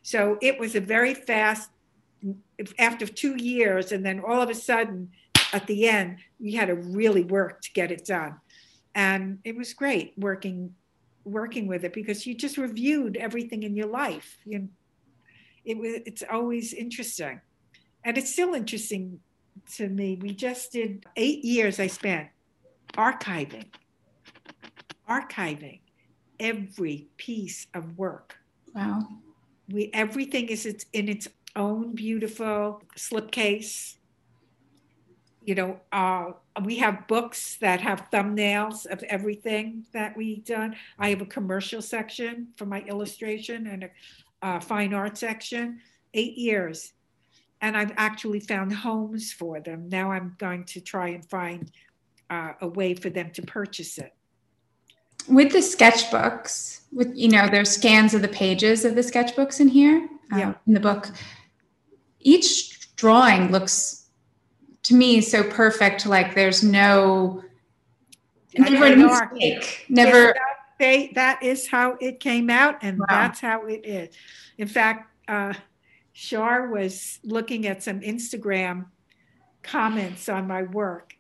[0.02, 1.70] so it was a very fast
[2.78, 5.11] after two years, and then all of a sudden,
[5.52, 8.36] at the end, we had to really work to get it done,
[8.94, 10.74] and it was great working
[11.24, 14.38] working with it because you just reviewed everything in your life.
[14.44, 14.68] You,
[15.64, 17.40] it was it's always interesting,
[18.04, 19.20] and it's still interesting
[19.74, 20.18] to me.
[20.20, 21.80] We just did eight years.
[21.80, 22.28] I spent
[22.96, 23.66] archiving,
[25.09, 25.80] archiving
[26.41, 28.37] every piece of work.
[28.74, 29.09] Wow.
[29.68, 33.97] We everything is it's in its own beautiful slipcase.
[35.45, 36.32] You know, uh,
[36.64, 40.76] we have books that have thumbnails of everything that we've done.
[40.99, 43.91] I have a commercial section for my illustration and a
[44.43, 45.80] uh, fine art section.
[46.14, 46.93] Eight years.
[47.61, 49.89] And I've actually found homes for them.
[49.89, 51.70] Now I'm going to try and find
[52.30, 54.12] uh, a way for them to purchase it.
[55.29, 59.68] With the sketchbooks, with you know, there's scans of the pages of the sketchbooks in
[59.68, 60.49] here, yeah.
[60.49, 61.09] Um, in the book
[62.20, 64.09] each drawing looks
[64.83, 67.43] to me so perfect like there's no
[68.59, 70.35] never a mistake never
[70.79, 73.07] they, that is how it came out and wow.
[73.09, 74.14] that's how it is
[74.59, 75.55] in fact uh,
[76.12, 78.87] Shar was looking at some Instagram
[79.62, 81.14] comments on my work,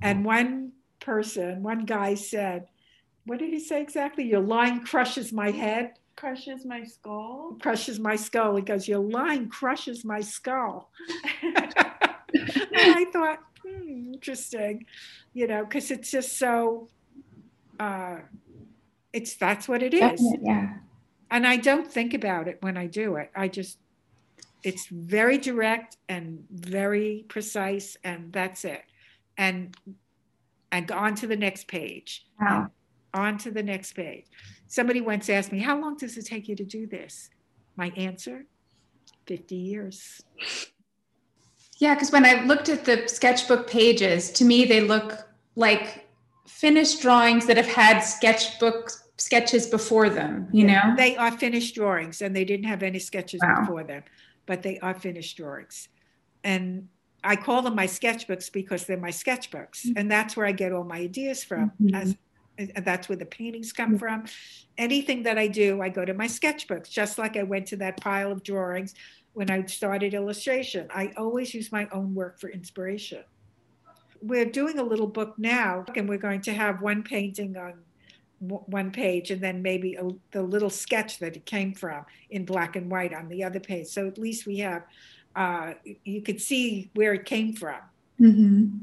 [0.00, 2.68] and one person, one guy said,
[3.28, 4.24] What did he say exactly?
[4.24, 7.56] Your line crushes my head crushes my skull.
[7.60, 8.56] Crushes my skull.
[8.56, 10.90] He goes, Your line crushes my skull.
[11.42, 14.84] I thought, hmm, interesting,
[15.32, 16.88] you know, because it's just so,
[17.78, 18.18] uh,
[19.12, 20.20] it's that's what it is.
[20.42, 20.78] Yeah.
[21.30, 23.30] And I don't think about it when I do it.
[23.36, 23.78] I just,
[24.64, 28.82] it's very direct and very precise, and that's it.
[29.36, 29.76] And
[30.72, 32.26] and on to the next page.
[32.40, 32.70] Wow.
[33.14, 34.26] On to the next page.
[34.66, 37.30] Somebody once asked me, How long does it take you to do this?
[37.76, 38.44] My answer
[39.26, 40.22] 50 years.
[41.78, 46.08] Yeah, because when I looked at the sketchbook pages, to me, they look like
[46.46, 50.96] finished drawings that have had sketchbook sketches before them, you yeah, know?
[50.96, 53.60] They are finished drawings and they didn't have any sketches wow.
[53.60, 54.02] before them,
[54.46, 55.88] but they are finished drawings.
[56.42, 56.88] And
[57.22, 59.86] I call them my sketchbooks because they're my sketchbooks.
[59.86, 59.92] Mm-hmm.
[59.96, 61.72] And that's where I get all my ideas from.
[61.82, 61.94] Mm-hmm.
[61.94, 62.16] As
[62.58, 63.98] that's where the paintings come mm.
[63.98, 64.24] from.
[64.76, 68.00] Anything that I do, I go to my sketchbooks, just like I went to that
[68.00, 68.94] pile of drawings
[69.32, 70.88] when I started illustration.
[70.94, 73.24] I always use my own work for inspiration.
[74.20, 77.74] We're doing a little book now, and we're going to have one painting on
[78.40, 82.76] one page and then maybe a, the little sketch that it came from in black
[82.76, 83.88] and white on the other page.
[83.88, 84.84] So at least we have,
[85.34, 87.80] uh, you could see where it came from.
[88.20, 88.78] Mm-hmm.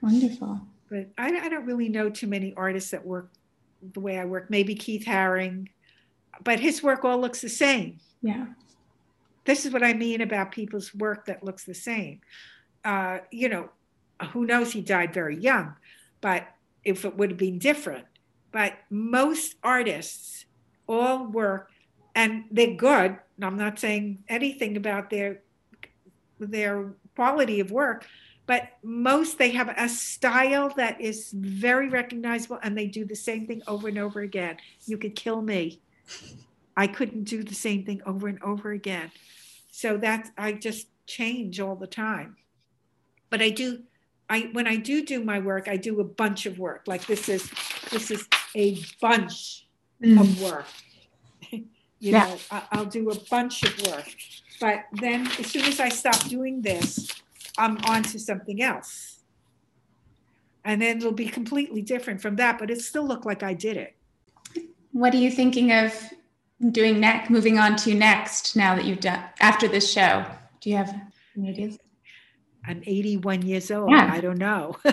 [0.00, 3.30] Wonderful but I, I don't really know too many artists that work
[3.92, 4.50] the way I work.
[4.50, 5.68] Maybe Keith Haring,
[6.42, 7.98] but his work all looks the same.
[8.22, 8.46] Yeah.
[9.44, 12.20] This is what I mean about people's work that looks the same.
[12.84, 13.70] Uh, you know,
[14.32, 14.72] who knows?
[14.72, 15.74] He died very young,
[16.20, 16.48] but
[16.84, 18.04] if it would have been different.
[18.52, 20.46] But most artists
[20.88, 21.70] all work,
[22.14, 23.18] and they're good.
[23.40, 25.42] I'm not saying anything about their
[26.40, 28.06] their quality of work,
[28.48, 33.46] but most they have a style that is very recognizable and they do the same
[33.46, 35.80] thing over and over again you could kill me
[36.76, 39.12] i couldn't do the same thing over and over again
[39.70, 42.36] so that's i just change all the time
[43.30, 43.80] but i do
[44.28, 47.28] i when i do do my work i do a bunch of work like this
[47.28, 47.48] is
[47.92, 48.26] this is
[48.56, 49.64] a bunch
[50.02, 50.20] Mm.
[50.20, 50.66] of work.
[51.50, 51.66] you
[51.98, 52.26] Yeah.
[52.26, 54.06] know, I, I'll do a bunch of work.
[54.60, 57.08] But then as soon as I stop doing this,
[57.58, 59.18] I'm on to something else.
[60.64, 63.76] And then it'll be completely different from that, but it still look like I did
[63.76, 63.96] it.
[64.92, 65.94] What are you thinking of
[66.72, 70.24] doing next, moving on to next now that you've done after this show?
[70.60, 70.94] Do you have
[71.36, 71.78] any ideas?
[72.66, 73.90] I'm 81 years old.
[73.90, 74.10] Yeah.
[74.12, 74.76] I don't know.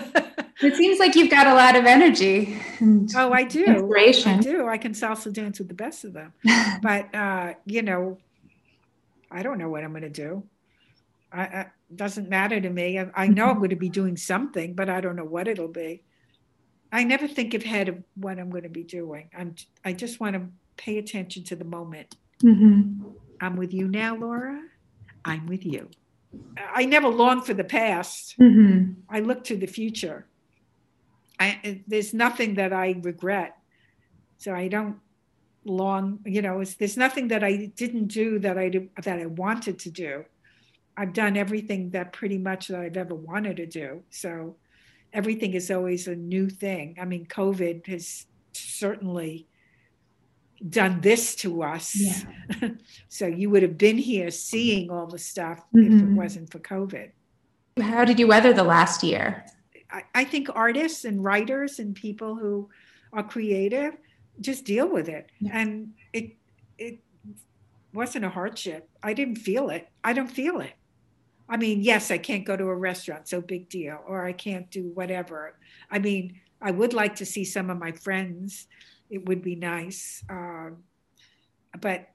[0.62, 2.58] It seems like you've got a lot of energy.
[2.78, 3.64] And oh, I do.
[3.64, 4.38] Inspiration.
[4.38, 4.66] I do.
[4.66, 6.32] I can salsa dance with the best of them.
[6.82, 8.18] But uh, you know,
[9.30, 10.44] I don't know what I'm going to do.
[11.30, 12.98] I, I doesn't matter to me.
[12.98, 15.68] I, I know I'm going to be doing something, but I don't know what it'll
[15.68, 16.02] be.
[16.92, 19.30] I never think ahead of what I'm going to be doing.
[19.36, 19.54] I'm.
[19.84, 22.16] I just want to pay attention to the moment.
[22.42, 23.14] Mhm.
[23.40, 24.60] I'm with you now, Laura.
[25.24, 25.90] I'm with you.
[26.58, 28.34] I never long for the past.
[28.38, 28.96] Mhm.
[29.08, 30.26] I look to the future.
[31.38, 33.56] I, there's nothing that I regret.
[34.38, 34.96] So I don't
[35.64, 39.26] long, you know, it's, there's nothing that I didn't do that I did, that I
[39.26, 40.24] wanted to do.
[40.96, 44.02] I've done everything that pretty much that I've ever wanted to do.
[44.10, 44.56] So
[45.12, 46.96] everything is always a new thing.
[47.00, 49.46] I mean, COVID has certainly
[50.70, 51.94] done this to us.
[51.94, 52.70] Yeah.
[53.08, 56.14] so you would have been here seeing all the stuff if it Mhm.
[56.14, 57.10] wasn't for COVID.
[57.80, 59.44] How did you weather the last year?
[59.90, 62.70] I, I think artists and writers and people who
[63.12, 63.98] are creative
[64.40, 65.30] just deal with it.
[65.40, 65.58] Yeah.
[65.58, 66.36] And it
[66.78, 66.98] it
[67.92, 68.88] wasn't a hardship.
[69.02, 69.88] I didn't feel it.
[70.04, 70.72] I don't feel it.
[71.48, 74.70] I mean, yes, I can't go to a restaurant, so big deal, or I can't
[74.70, 75.56] do whatever.
[75.90, 78.66] I mean, I would like to see some of my friends.
[79.10, 80.78] It would be nice, um,
[81.80, 82.08] but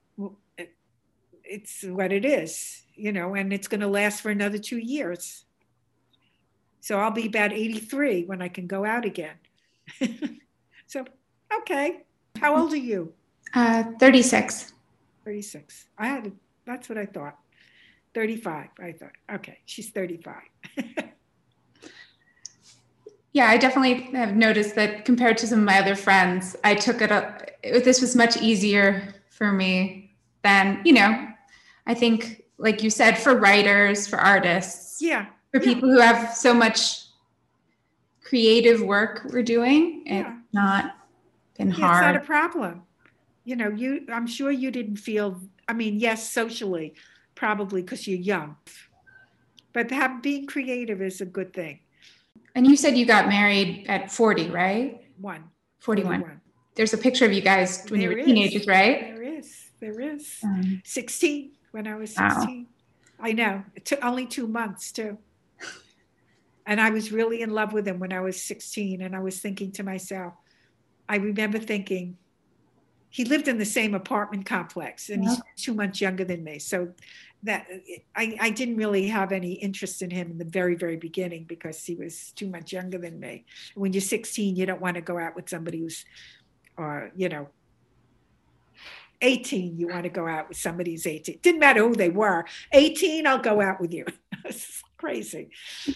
[1.51, 5.45] it's what it is, you know, and it's going to last for another two years.
[6.79, 9.35] So I'll be about 83 when I can go out again.
[10.87, 11.05] so,
[11.59, 12.03] okay.
[12.39, 13.13] How old are you?
[13.53, 14.73] Uh, 36.
[15.25, 15.87] 36.
[15.97, 16.31] I had,
[16.65, 17.37] that's what I thought.
[18.13, 19.11] 35, I thought.
[19.35, 20.35] Okay, she's 35.
[23.33, 27.01] Yeah, I definitely have noticed that compared to some of my other friends, I took
[27.01, 27.49] it up.
[27.63, 31.27] This was much easier for me than, you know,
[31.87, 35.73] I think, like you said, for writers, for artists, yeah, for yeah.
[35.73, 37.05] people who have so much
[38.21, 40.37] creative work we're doing, it's Yeah.
[40.51, 40.97] not
[41.57, 42.83] been yeah, it's not a problem.
[43.45, 46.95] You know, you, I'm sure you didn't feel, I mean, yes, socially,
[47.41, 48.55] probably because you're young,
[49.73, 51.79] but have, being creative is a good thing.
[52.53, 55.01] and you said you got married at 40, right?
[55.19, 55.45] One.
[55.79, 56.39] 41.
[56.75, 58.25] There's a picture of you guys when you were is.
[58.27, 59.15] teenagers, right?
[59.15, 60.37] There is, there is.
[60.43, 62.29] Um, 16 when I was Wow.
[62.29, 62.67] 16.
[63.19, 63.63] I know.
[63.75, 65.17] It took only two months, too.
[66.67, 69.01] And I was really in love with him when I was 16.
[69.01, 70.33] And I was thinking to myself,
[71.09, 72.17] I remember thinking,
[73.11, 76.57] he lived in the same apartment complex and he's two months younger than me.
[76.59, 76.93] So
[77.43, 77.67] that
[78.15, 81.83] I, I didn't really have any interest in him in the very, very beginning because
[81.83, 83.45] he was two months younger than me.
[83.75, 86.05] When you're 16, you don't want to go out with somebody who's,
[86.77, 87.49] or, you know,
[89.21, 91.39] 18, you want to go out with somebody who's 18.
[91.41, 92.45] Didn't matter who they were.
[92.71, 94.05] 18, I'll go out with you.
[94.45, 95.49] it's crazy.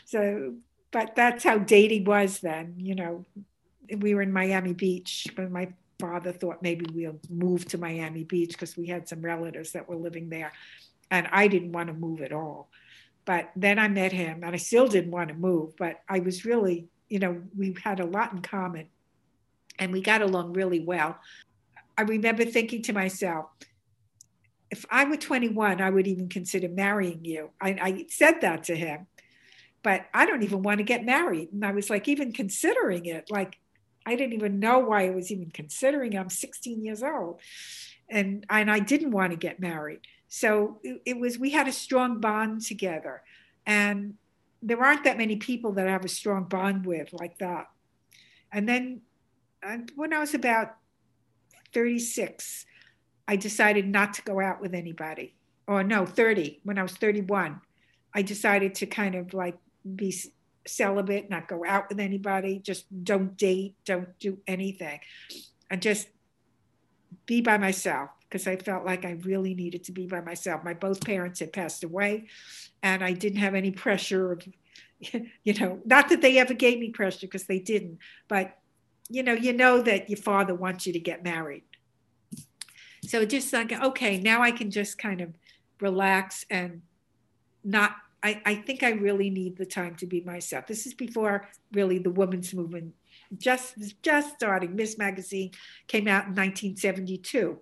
[0.04, 0.56] So,
[0.92, 2.76] but that's how dating was then.
[2.78, 3.26] You know,
[3.98, 5.70] we were in Miami Beach, but my
[6.00, 9.96] father thought maybe we'll move to Miami Beach because we had some relatives that were
[9.96, 10.52] living there.
[11.12, 12.70] And I didn't want to move at all.
[13.26, 16.46] But then I met him and I still didn't want to move, but I was
[16.46, 18.88] really, you know, we had a lot in common
[19.80, 21.18] and we got along really well.
[21.98, 23.48] I remember thinking to myself,
[24.70, 27.52] if I were 21, I would even consider marrying you.
[27.62, 29.08] I, I said that to him,
[29.84, 31.52] but I don't even want to get married.
[31.54, 33.58] And I was like, even considering it, like,
[34.06, 36.18] I didn't even know why I was even considering.
[36.18, 37.40] I'm 16 years old,
[38.10, 40.02] and and I didn't want to get married.
[40.28, 43.24] So it, it was we had a strong bond together,
[43.66, 44.16] and
[44.62, 47.68] there aren't that many people that I have a strong bond with like that.
[48.52, 49.02] And then
[49.96, 50.76] when I was about
[51.74, 52.66] 36,
[53.28, 55.36] I decided not to go out with anybody.
[55.68, 56.62] Or no, 30.
[56.64, 57.60] When I was 31,
[58.14, 59.58] I decided to kind of like
[59.96, 60.16] be
[60.68, 65.00] celibate, not go out with anybody, just don't date, don't do anything,
[65.70, 66.08] and just
[67.26, 70.64] be by myself because I felt like I really needed to be by myself.
[70.64, 72.28] My both parents had passed away,
[72.84, 74.48] and I didn't have any pressure of,
[75.44, 78.58] you know, not that they ever gave me pressure because they didn't, but
[79.10, 81.64] you know, you know that your father wants you to get married.
[83.04, 85.30] So just like, okay, now I can just kind of
[85.80, 86.82] relax and
[87.64, 87.96] not,
[88.26, 90.66] I, I think I really need the time to be myself.
[90.66, 92.96] This is before really the women's movement
[93.38, 94.76] just just starting.
[94.76, 94.98] Ms.
[94.98, 95.52] Magazine
[95.88, 97.60] came out in 1972,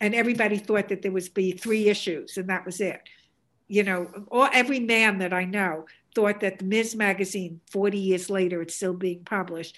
[0.00, 3.02] and everybody thought that there was be three issues, and that was it.
[3.68, 6.94] You know, or every man that I know thought that the Ms.
[6.94, 9.76] Magazine, 40 years later, it's still being published.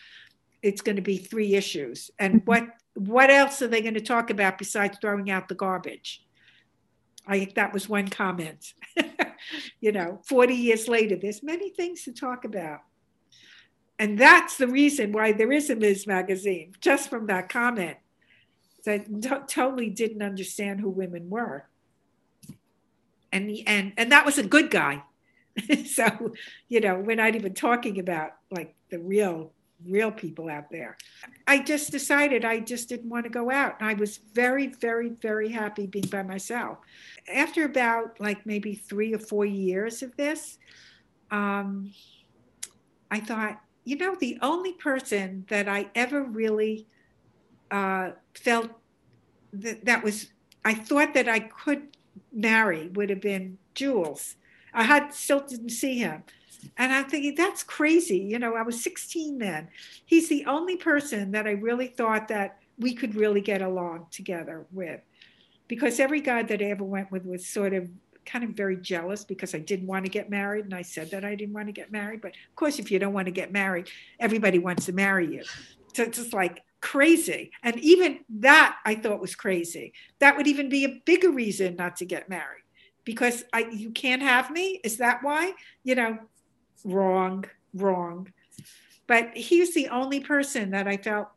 [0.63, 2.45] It's going to be three issues, and mm-hmm.
[2.45, 6.25] what what else are they going to talk about besides throwing out the garbage?
[7.27, 8.75] I think that was one comment.
[9.81, 12.81] you know, 40 years later, there's many things to talk about.
[13.99, 16.07] And that's the reason why there is a Ms.
[16.07, 17.97] Magazine, just from that comment.
[18.85, 21.69] That totally didn't understand who women were.
[23.33, 25.03] And, and, and that was a good guy.
[25.87, 26.35] so,
[26.69, 29.53] you know, we're not even talking about like the real
[29.87, 30.97] real people out there.
[31.47, 33.77] I just decided I just didn't want to go out.
[33.81, 36.79] And I was very, very, very happy being by myself.
[37.33, 40.59] After about like maybe three or four years of this,
[41.31, 41.93] um,
[43.11, 46.87] I thought, you know, the only person that I ever really
[47.71, 48.71] uh, felt
[49.53, 50.29] that that was,
[50.65, 51.97] I thought that I could
[52.33, 54.37] marry would have been Jules.
[54.73, 56.25] I had still didn't see him.
[56.77, 58.19] And I'm thinking, that's crazy.
[58.19, 59.69] You know, I was 16 then.
[60.07, 64.67] He's the only person that I really thought that we could really get along together
[64.73, 65.01] with.
[65.69, 67.89] Because every guy that I ever went with was sort of
[68.27, 70.65] kind of very jealous because I didn't want to get married.
[70.65, 72.21] And I said that I didn't want to get married.
[72.21, 73.89] But of course, if you don't want to get married,
[74.19, 75.45] everybody wants to marry you.
[75.95, 77.51] So it's just like crazy.
[77.63, 79.93] And even that I thought was crazy.
[80.19, 82.65] That would even be a bigger reason not to get married
[83.05, 84.81] because I you can't have me.
[84.85, 85.53] Is that why?
[85.83, 86.19] You know,
[86.85, 88.33] wrong, wrong.
[89.07, 91.29] But he was the only person that I felt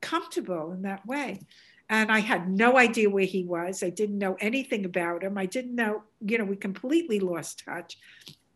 [0.00, 1.40] comfortable in that way.
[1.88, 3.82] And I had no idea where he was.
[3.82, 5.36] I didn't know anything about him.
[5.36, 7.98] I didn't know, you know, we completely lost touch.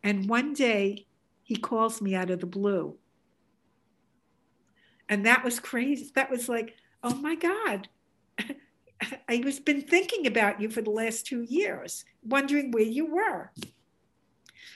[0.02, 1.06] And one day
[1.42, 2.96] he calls me out of the blue.
[5.08, 6.10] And that was crazy.
[6.14, 7.88] That was like, oh my God.
[9.28, 13.52] I was been thinking about you for the last two years, wondering where you were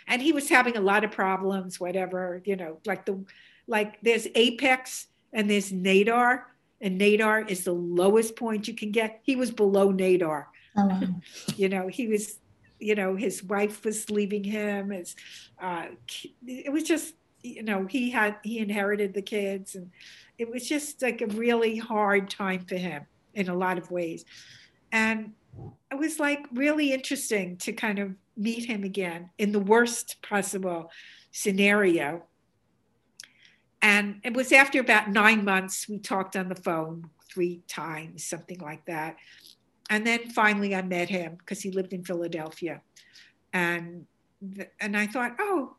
[0.07, 3.25] and he was having a lot of problems whatever you know like the
[3.67, 6.47] like there's apex and there's nadir,
[6.81, 10.49] and nadir is the lowest point you can get he was below nadir.
[10.77, 11.01] oh, wow.
[11.57, 12.39] you know he was
[12.79, 15.15] you know his wife was leaving him his
[15.61, 15.87] uh
[16.47, 19.91] it was just you know he had he inherited the kids and
[20.39, 24.25] it was just like a really hard time for him in a lot of ways
[24.91, 25.33] and
[25.91, 30.91] it was like really interesting to kind of meet him again in the worst possible
[31.31, 32.25] scenario.
[33.83, 38.59] And it was after about nine months, we talked on the phone three times, something
[38.59, 39.17] like that.
[39.91, 42.81] And then finally I met him because he lived in Philadelphia.
[43.53, 44.07] And,
[44.81, 45.77] and I thought, oh,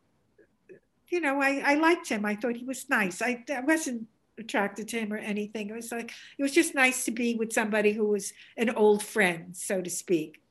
[1.09, 2.25] you know, I, I liked him.
[2.25, 3.21] I thought he was nice.
[3.21, 5.69] I, I wasn't attracted to him or anything.
[5.69, 9.03] It was like, it was just nice to be with somebody who was an old
[9.03, 10.41] friend, so to speak.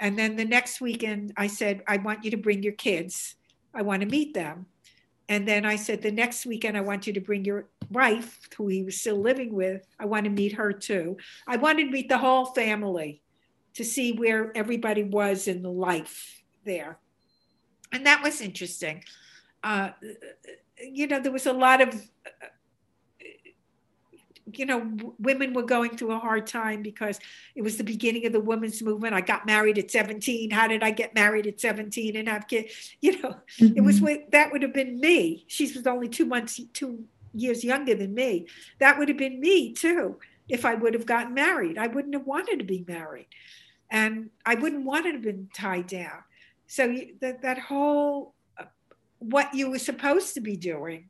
[0.00, 3.34] And then the next weekend, I said, I want you to bring your kids.
[3.74, 4.66] I want to meet them.
[5.28, 8.68] And then I said, the next weekend, I want you to bring your wife, who
[8.68, 9.86] he was still living with.
[9.98, 11.18] I want to meet her too.
[11.46, 13.22] I wanted to meet the whole family
[13.74, 16.98] to see where everybody was in the life there.
[17.92, 19.04] And that was interesting.
[19.62, 19.90] Uh,
[20.80, 22.08] you know, there was a lot of
[24.54, 27.18] you know, w- women were going through a hard time because
[27.54, 29.14] it was the beginning of the women's movement.
[29.14, 30.50] I got married at 17.
[30.50, 32.94] How did I get married at 17 and have kids?
[33.00, 33.76] You know, mm-hmm.
[33.76, 34.28] it was mm-hmm.
[34.30, 35.44] that would have been me.
[35.46, 38.46] She was only two months, two years younger than me.
[38.80, 40.18] That would have been me too
[40.48, 41.78] if I would have gotten married.
[41.78, 43.28] I wouldn't have wanted to be married,
[43.90, 46.24] and I wouldn't want to have been tied down.
[46.66, 48.64] So that that whole uh,
[49.18, 51.08] what you were supposed to be doing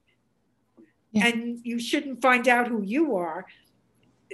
[1.13, 1.27] yeah.
[1.27, 3.47] and you shouldn't find out who you are.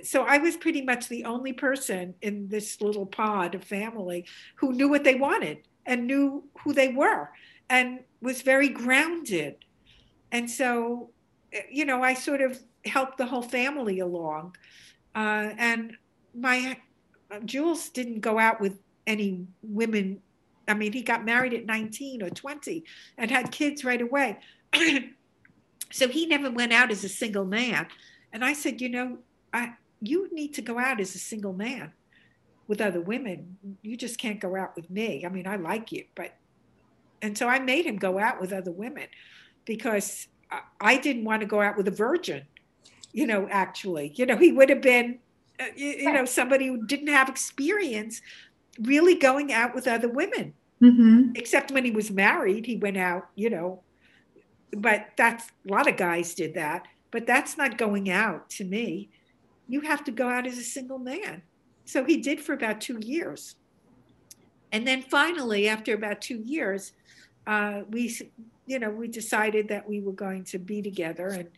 [0.02, 4.26] So I was pretty much the only person in this little pod of family
[4.56, 7.30] who knew what they wanted and knew who they were
[7.70, 9.56] and was very grounded.
[10.32, 11.10] And so,
[11.70, 14.56] you know, I sort of helped the whole family along.
[15.14, 15.96] Uh, and
[16.34, 16.76] my
[17.30, 20.20] uh, Jules didn't go out with any women.
[20.66, 22.84] I mean, he got married at 19 or 20
[23.16, 24.38] and had kids right away.
[25.90, 27.86] So he never went out as a single man.
[28.32, 29.18] And I said, you know,
[29.52, 31.92] I, you need to go out as a single man
[32.66, 33.56] with other women.
[33.82, 35.24] You just can't go out with me.
[35.24, 36.34] I mean, I like you, but.
[37.22, 39.06] And so I made him go out with other women
[39.64, 40.28] because
[40.80, 42.42] I didn't want to go out with a virgin,
[43.12, 44.12] you know, actually.
[44.16, 45.20] You know, he would have been,
[45.58, 48.20] uh, you, you know, somebody who didn't have experience
[48.78, 50.52] really going out with other women.
[50.82, 51.30] Mm-hmm.
[51.34, 53.80] Except when he was married, he went out, you know,
[54.76, 56.86] but that's a lot of guys did that.
[57.10, 59.08] but that's not going out to me.
[59.68, 61.42] You have to go out as a single man.
[61.84, 63.54] So he did for about two years.
[64.72, 66.92] And then finally, after about two years,
[67.46, 68.18] uh, we,
[68.66, 71.48] you know, we decided that we were going to be together and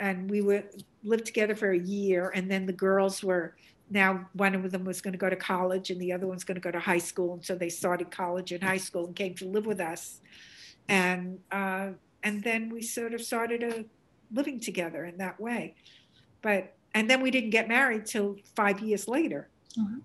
[0.00, 2.32] and we would live together for a year.
[2.34, 3.54] And then the girls were
[3.88, 6.56] now one of them was going to go to college and the other one's going
[6.56, 7.34] to go to high school.
[7.34, 10.20] And so they started college and high school and came to live with us.
[10.88, 11.90] And uh,
[12.22, 13.84] and then we sort of started a
[14.32, 15.74] living together in that way.
[16.40, 19.48] But and then we didn't get married till five years later.
[19.78, 20.00] Uh-huh.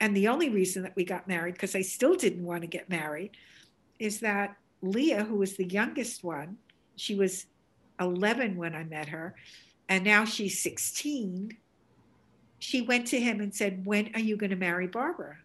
[0.00, 2.88] And the only reason that we got married, because I still didn't want to get
[2.88, 3.36] married,
[3.98, 6.58] is that Leah, who was the youngest one,
[6.96, 7.46] she was
[8.00, 9.34] 11 when I met her,
[9.88, 11.56] and now she's 16.
[12.58, 15.38] She went to him and said, "When are you going to marry Barbara?"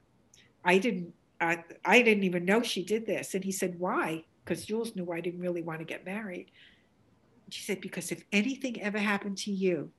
[0.63, 1.13] I didn't.
[1.41, 5.11] I, I didn't even know she did this, and he said, "Why?" Because Jules knew
[5.11, 6.49] I didn't really want to get married.
[7.49, 9.91] She said, "Because if anything ever happened to you,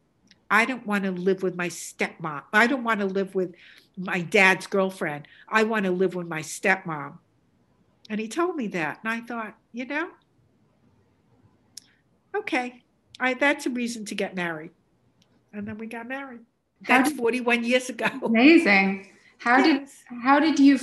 [0.51, 2.43] I don't want to live with my stepmom.
[2.53, 3.55] I don't want to live with
[3.97, 5.29] my dad's girlfriend.
[5.49, 7.19] I want to live with my stepmom."
[8.09, 10.11] And he told me that, and I thought, you know,
[12.35, 12.83] okay,
[13.21, 14.73] I, that's a reason to get married.
[15.53, 16.41] And then we got married.
[16.81, 18.09] That's did, 41 years ago.
[18.25, 19.13] Amazing.
[19.39, 20.03] How yes.
[20.11, 20.77] did how did you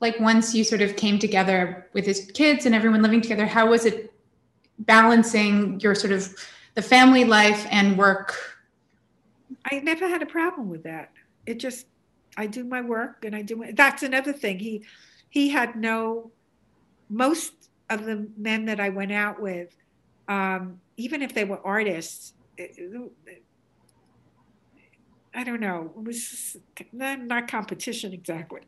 [0.00, 3.68] like once you sort of came together with his kids and everyone living together, how
[3.68, 4.12] was it
[4.80, 6.34] balancing your sort of
[6.74, 8.34] the family life and work?
[9.70, 11.10] I never had a problem with that.
[11.46, 11.86] It just
[12.36, 14.58] I do my work and I do my, that's another thing.
[14.58, 14.84] He
[15.30, 16.30] he had no
[17.10, 17.52] most
[17.90, 19.74] of the men that I went out with
[20.28, 23.42] um, even if they were artists, it, it,
[25.34, 26.56] I don't know, it was
[26.92, 28.62] not competition exactly,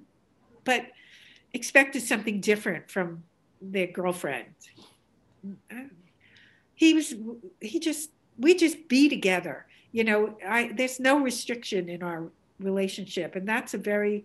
[0.65, 0.87] but
[1.53, 3.25] expected something different from
[3.61, 4.47] their girlfriend.
[6.75, 7.15] He was,
[7.61, 9.67] he just, we just be together.
[9.93, 14.25] You know, I, there's no restriction in our relationship, and that's a very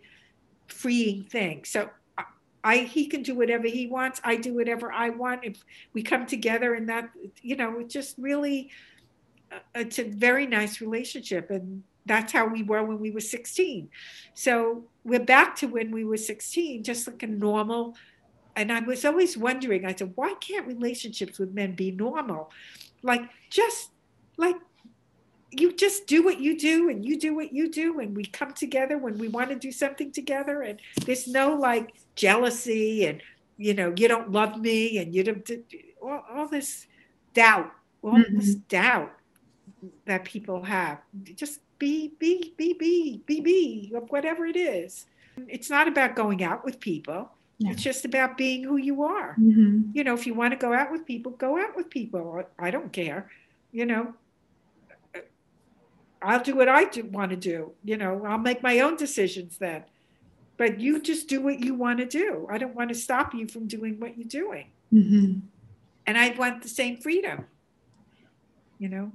[0.67, 1.63] freeing thing.
[1.65, 1.89] So
[2.63, 4.19] I he can do whatever he wants.
[4.23, 5.43] I do whatever I want.
[5.43, 7.09] If we come together and that,
[7.41, 8.69] you know, it's just really,
[9.51, 13.89] uh, it's a very nice relationship, and that's how we were when we were 16.
[14.33, 17.95] So we're back to when we were 16, just like a normal.
[18.55, 19.85] And I was always wondering.
[19.85, 22.51] I said, why can't relationships with men be normal?
[23.03, 23.91] Like just
[24.37, 24.55] like
[25.51, 28.51] you just do what you do and you do what you do and we come
[28.53, 33.21] together when we want to do something together and there's no like jealousy and
[33.57, 35.49] you know you don't love me and you don't
[36.01, 36.87] all, all this
[37.33, 37.71] doubt
[38.01, 38.37] all mm-hmm.
[38.37, 39.13] this doubt
[40.05, 40.99] that people have
[41.35, 45.05] just be be be be be be whatever it is
[45.47, 47.71] it's not about going out with people yeah.
[47.71, 49.81] it's just about being who you are mm-hmm.
[49.93, 52.71] you know if you want to go out with people go out with people i
[52.71, 53.29] don't care
[53.71, 54.13] you know
[56.25, 57.73] I'll do what I do, want to do.
[57.83, 59.83] You know, I'll make my own decisions then.
[60.57, 62.47] But you just do what you want to do.
[62.49, 64.67] I don't want to stop you from doing what you're doing.
[64.91, 65.39] Mm-hmm.
[66.07, 67.45] And I want the same freedom,
[68.79, 69.11] you know.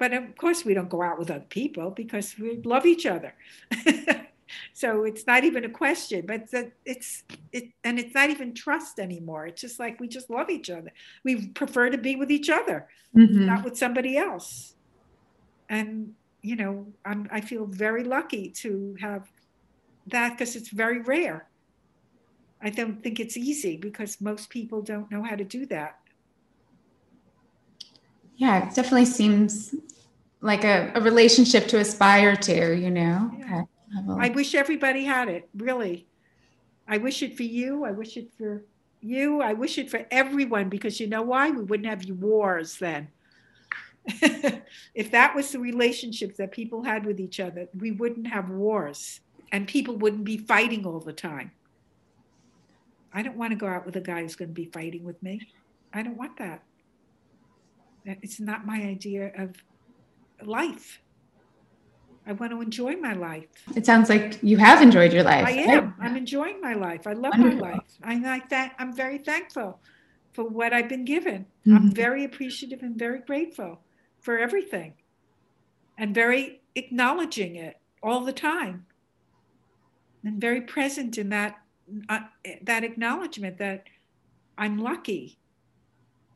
[0.00, 3.34] But of course, we don't go out with other people because we love each other.
[4.72, 6.24] so it's not even a question.
[6.26, 6.48] But
[6.86, 9.46] it's it, and it's not even trust anymore.
[9.46, 10.90] It's just like we just love each other.
[11.22, 13.44] We prefer to be with each other, mm-hmm.
[13.44, 14.74] not with somebody else.
[15.68, 19.30] And you know, I'm, I feel very lucky to have
[20.06, 21.46] that because it's very rare.
[22.62, 25.98] I don't think it's easy because most people don't know how to do that.
[28.40, 29.74] Yeah, it definitely seems
[30.40, 33.30] like a, a relationship to aspire to, you know.
[33.38, 33.64] Yeah.
[34.08, 36.06] I wish everybody had it, really.
[36.88, 37.84] I wish it for you.
[37.84, 38.62] I wish it for
[39.02, 39.42] you.
[39.42, 41.50] I wish it for everyone because you know why?
[41.50, 43.08] We wouldn't have wars then.
[44.94, 49.20] if that was the relationships that people had with each other, we wouldn't have wars
[49.52, 51.50] and people wouldn't be fighting all the time.
[53.12, 55.22] I don't want to go out with a guy who's going to be fighting with
[55.22, 55.46] me.
[55.92, 56.62] I don't want that.
[58.04, 59.56] It's not my idea of
[60.42, 61.00] life.
[62.26, 63.46] I want to enjoy my life.
[63.74, 65.46] It sounds like you have enjoyed your life.
[65.46, 65.94] I am.
[66.00, 67.06] I'm enjoying my life.
[67.06, 67.60] I love Wonderful.
[67.60, 67.98] my life.
[68.02, 68.74] I like that.
[68.78, 69.80] I'm very thankful
[70.32, 71.46] for what I've been given.
[71.66, 71.76] Mm-hmm.
[71.76, 73.80] I'm very appreciative and very grateful
[74.20, 74.94] for everything
[75.98, 78.86] and very acknowledging it all the time
[80.24, 81.58] and very present in that
[82.08, 82.20] uh,
[82.62, 83.84] that acknowledgement that
[84.56, 85.39] I'm lucky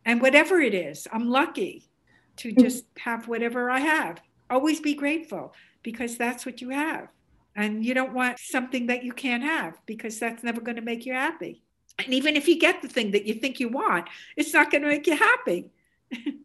[0.05, 1.89] and whatever it is I'm lucky
[2.37, 2.61] to mm.
[2.61, 4.21] just have whatever I have
[4.51, 7.09] always be grateful because that's what you have
[7.57, 11.07] and you don't want something that you can't have because that's never going to make
[11.07, 11.63] you happy
[11.99, 14.83] and even if you get the thing that you think you want it's not going
[14.83, 15.71] to make you happy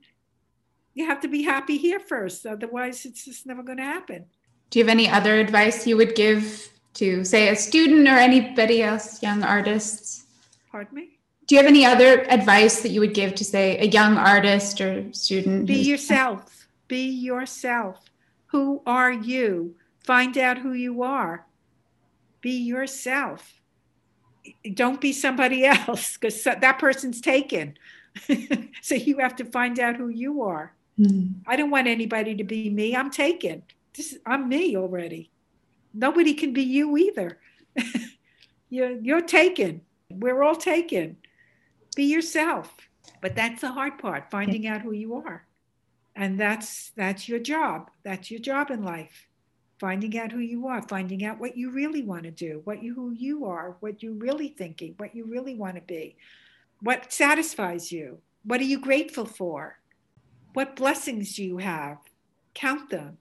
[0.94, 2.46] you have to be happy here first.
[2.46, 4.26] Otherwise, it's just never going to happen.
[4.70, 8.84] Do you have any other advice you would give to, say, a student or anybody
[8.84, 10.26] else, young artists?
[10.72, 11.19] Pardon me?
[11.50, 14.80] Do you have any other advice that you would give to, say, a young artist
[14.82, 15.66] or student?
[15.66, 16.68] Be yourself.
[16.88, 18.06] Be yourself.
[18.52, 19.74] Who are you?
[20.04, 21.48] Find out who you are.
[22.42, 23.62] Be yourself.
[24.76, 27.80] Don't be somebody else because that person's taken.
[28.84, 30.76] so you have to find out who you are.
[31.00, 31.40] Mm-hmm.
[31.48, 32.96] I don't want anybody to be me.
[32.96, 33.64] I'm taken.
[33.96, 35.32] This, I'm me already.
[35.96, 37.40] Nobody can be you either.
[38.70, 39.82] you're, you're taken.
[40.12, 41.18] We're all taken.
[41.96, 42.74] Be yourself.
[43.22, 45.46] But that's the hard part, finding out who you are.
[46.16, 47.90] And that's that's your job.
[48.04, 49.28] That's your job in life.
[49.80, 52.94] Finding out who you are, finding out what you really want to do, what you
[52.94, 56.18] who you are, what you're really thinking, what you really want to be.
[56.82, 58.20] What satisfies you?
[58.44, 59.80] What are you grateful for?
[60.54, 61.98] What blessings do you have?
[62.54, 63.18] Count them.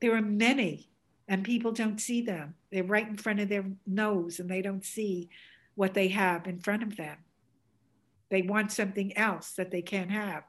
[0.00, 0.90] There are many,
[1.26, 2.54] and people don't see them.
[2.70, 5.30] They're right in front of their nose, and they don't see
[5.74, 7.16] what they have in front of them.
[8.30, 10.44] They want something else that they can't have.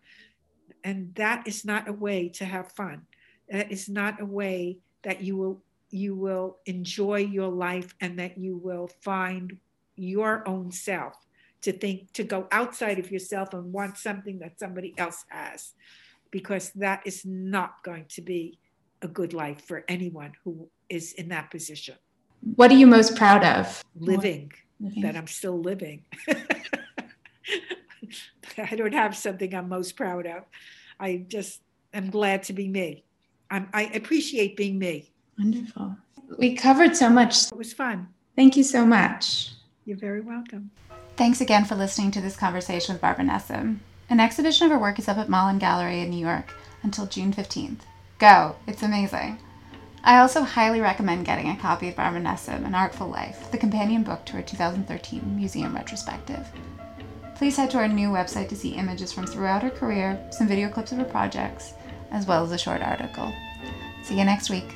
[0.83, 3.03] And that is not a way to have fun.
[3.49, 5.61] That is not a way that you will
[5.91, 9.57] you will enjoy your life and that you will find
[9.95, 11.15] your own self
[11.61, 15.73] to think to go outside of yourself and want something that somebody else has
[16.31, 18.59] because that is not going to be
[19.01, 21.95] a good life for anyone who is in that position
[22.55, 25.01] what are you most proud of living, living.
[25.01, 26.05] that i'm still living
[28.57, 30.43] I don't have something I'm most proud of.
[30.99, 31.61] I just
[31.93, 33.03] am glad to be me.
[33.51, 35.11] I'm, I appreciate being me.
[35.37, 35.97] Wonderful.
[36.37, 37.51] We covered so much.
[37.51, 38.07] It was fun.
[38.35, 39.51] Thank you so much.
[39.85, 40.71] You're very welcome.
[41.17, 43.79] Thanks again for listening to this conversation with Barbara Nessim.
[44.09, 46.53] An exhibition of her work is up at Malin Gallery in New York
[46.83, 47.79] until June 15th.
[48.19, 49.39] Go, it's amazing.
[50.03, 54.03] I also highly recommend getting a copy of Barbara Nessim, An Artful Life, the companion
[54.03, 56.47] book to her 2013 museum retrospective.
[57.39, 60.67] Please head to our new website to see images from throughout her career, some video
[60.67, 61.71] clips of her projects,
[62.11, 63.33] as well as a short article.
[64.03, 64.75] See you next week.